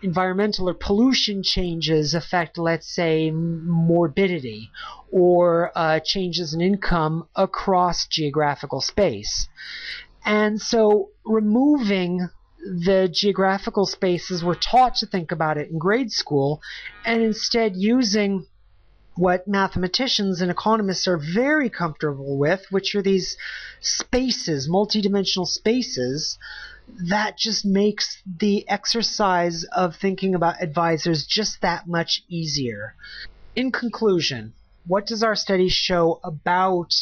[0.00, 4.70] environmental or pollution changes affect, let's say, morbidity
[5.12, 9.48] or uh, changes in income across geographical space.
[10.24, 12.30] And so removing
[12.64, 16.62] the geographical spaces we're taught to think about it in grade school
[17.04, 18.46] and instead using
[19.16, 23.36] what mathematicians and economists are very comfortable with, which are these
[23.80, 26.38] spaces, multidimensional spaces,
[26.88, 32.94] that just makes the exercise of thinking about advisors just that much easier.
[33.54, 34.52] In conclusion,
[34.86, 36.92] what does our study show about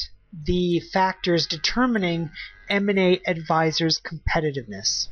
[0.45, 2.31] the factors determining
[2.69, 5.09] M&A advisors' competitiveness?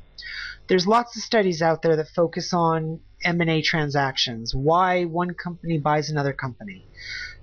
[0.70, 6.10] There's lots of studies out there that focus on M&A transactions, why one company buys
[6.10, 6.86] another company.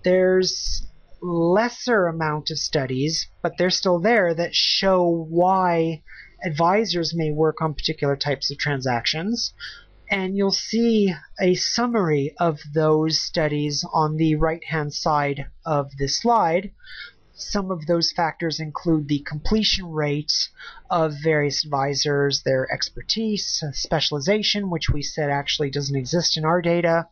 [0.05, 0.87] There's
[1.21, 6.03] lesser amount of studies, but they're still there that show why
[6.45, 9.53] advisors may work on particular types of transactions.
[10.09, 16.21] And you'll see a summary of those studies on the right hand side of this
[16.21, 16.71] slide.
[17.39, 20.49] Some of those factors include the completion rate
[20.89, 27.07] of various advisors, their expertise, specialization, which we said actually doesn't exist in our data,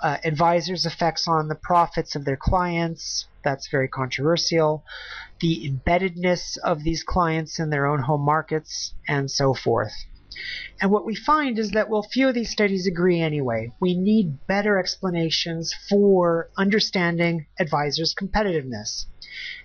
[0.00, 4.84] uh, advisors' effects on the profits of their clients, that's very controversial,
[5.40, 9.94] the embeddedness of these clients in their own home markets, and so forth.
[10.80, 13.72] And what we find is that, well, few of these studies agree anyway.
[13.80, 19.06] We need better explanations for understanding advisors' competitiveness.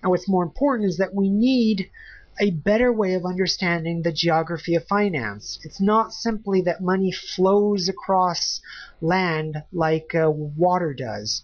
[0.01, 1.89] And what's more important is that we need
[2.39, 5.59] a better way of understanding the geography of finance.
[5.63, 8.61] It's not simply that money flows across
[9.01, 11.43] land like uh, water does.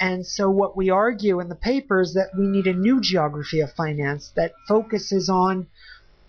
[0.00, 3.60] And so what we argue in the paper is that we need a new geography
[3.60, 5.68] of finance that focuses on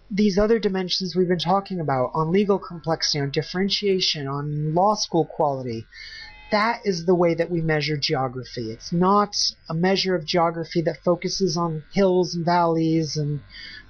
[0.09, 5.25] these other dimensions we've been talking about, on legal complexity, on differentiation, on law school
[5.25, 5.85] quality.
[6.49, 8.71] That is the way that we measure geography.
[8.71, 9.35] It's not
[9.69, 13.41] a measure of geography that focuses on hills and valleys and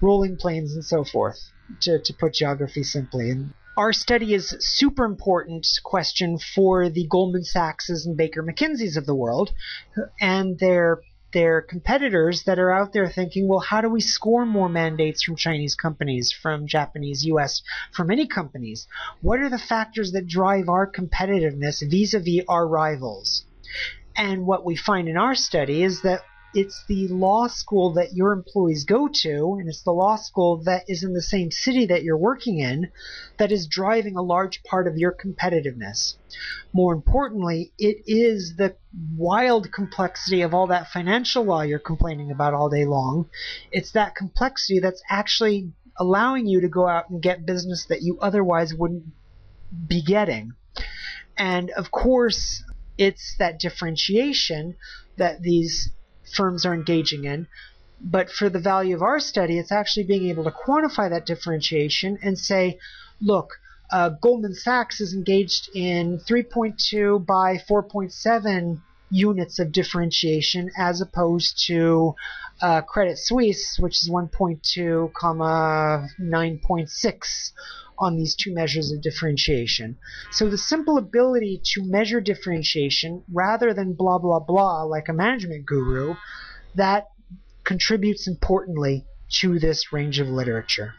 [0.02, 1.38] rolling plains and so forth,
[1.82, 3.30] to, to put geography simply.
[3.30, 9.06] And our study is super important question for the Goldman Sachs's and Baker McKenzie's of
[9.06, 9.54] the world
[10.20, 11.02] and their
[11.34, 15.36] their competitors that are out there thinking, well, how do we score more mandates from
[15.36, 18.88] Chinese companies, from Japanese, US, from any companies?
[19.22, 23.44] What are the factors that drive our competitiveness vis-a-vis our rivals?
[24.16, 26.22] And what we find in our study is that
[26.54, 30.84] it's the law school that your employees go to, and it's the law school that
[30.88, 32.92] is in the same city that you're working in,
[33.38, 36.16] that is driving a large part of your competitiveness.
[36.74, 38.76] More importantly, it is the
[39.16, 43.30] wild complexity of all that financial law you're complaining about all day long.
[43.72, 48.20] It's that complexity that's actually allowing you to go out and get business that you
[48.22, 49.06] otherwise wouldn't
[49.88, 50.54] be getting.
[51.38, 52.64] And of course,
[52.98, 54.76] it's that differentiation
[55.18, 55.92] that these
[56.34, 57.48] firms are engaging in.
[58.00, 62.20] But for the value of our study, it's actually being able to quantify that differentiation
[62.22, 62.80] and say,
[63.20, 63.60] look,
[63.92, 72.14] uh, Goldman Sachs is engaged in 3.2 by 4.7 units of differentiation as opposed to
[72.62, 77.52] uh, Credit Suisse, which is 1.2, comma 9.6
[78.00, 79.98] on these two measures of differentiation.
[80.32, 85.66] So the simple ability to measure differentiation rather than blah blah blah like a management
[85.66, 86.16] guru,
[86.76, 87.08] that
[87.64, 90.94] contributes importantly to this range of literature.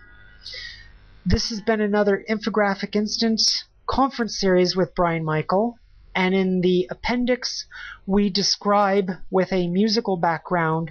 [1.24, 5.78] This has been another infographic instance conference series with Brian Michael,
[6.14, 7.64] and in the appendix
[8.06, 10.90] we describe with a musical background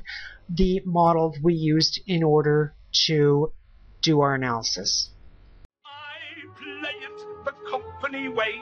[0.49, 2.75] the model we used in order
[3.05, 3.51] to
[4.01, 5.11] do our analysis
[5.85, 8.59] I play it the company way.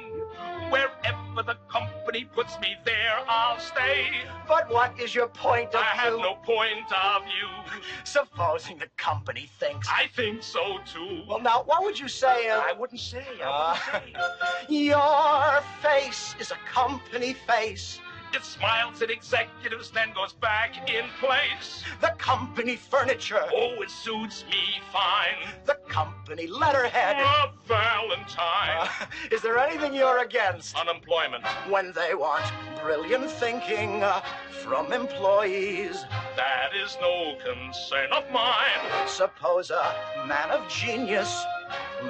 [0.70, 4.07] Wherever the company puts me, there I'll stay.
[4.48, 6.12] But what is your point of I view?
[6.12, 7.82] have no point of view.
[8.03, 9.88] Supposing the company thinks.
[9.91, 11.24] I think so too.
[11.28, 12.49] Well, now, what would you say?
[12.49, 13.26] Uh, I wouldn't say.
[13.44, 14.28] I wouldn't uh,
[14.68, 14.74] say.
[14.74, 17.99] Your face is a company face.
[18.34, 21.84] It smiles at executives, then goes back in place.
[22.02, 23.45] The company furniture.
[23.53, 25.53] Oh, it suits me fine.
[25.65, 27.18] The company letterhead.
[27.18, 28.77] A Valentine.
[28.80, 28.88] Uh,
[29.31, 30.77] is there anything you're against?
[30.77, 31.45] Unemployment.
[31.69, 32.43] When they want
[32.81, 36.03] brilliant thinking uh, from employees.
[36.35, 39.07] That is no concern of mine.
[39.07, 39.95] Suppose a
[40.27, 41.43] man of genius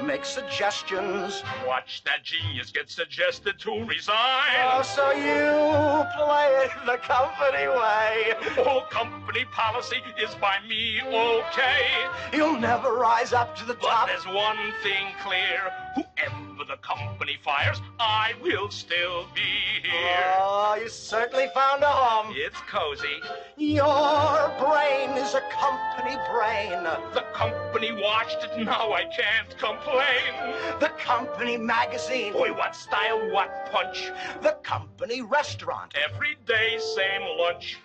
[0.04, 1.44] make suggestions.
[1.66, 4.16] Watch that genius get suggested to resign.
[4.58, 8.34] Oh, so you play it the company way.
[8.58, 11.88] Oh, company policy is by me okay.
[12.34, 14.08] You'll never rise up to the top.
[14.08, 15.72] But there's one thing clear.
[15.96, 19.42] Whoever the company fires, I will still be
[19.82, 20.36] here.
[20.40, 22.34] Oh, you certainly found a home.
[22.36, 23.22] It's cozy.
[23.56, 26.84] Your brain is a company brain.
[27.14, 30.80] The company watched it, now I can't complain.
[30.82, 32.34] The company magazine.
[32.34, 34.12] Boy, what style, what punch.
[34.42, 35.94] The company restaurant.
[36.12, 37.78] Every day, same lunch.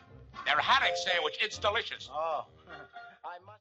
[0.47, 2.11] Their haddock sandwich, it's delicious.
[2.13, 2.47] Oh.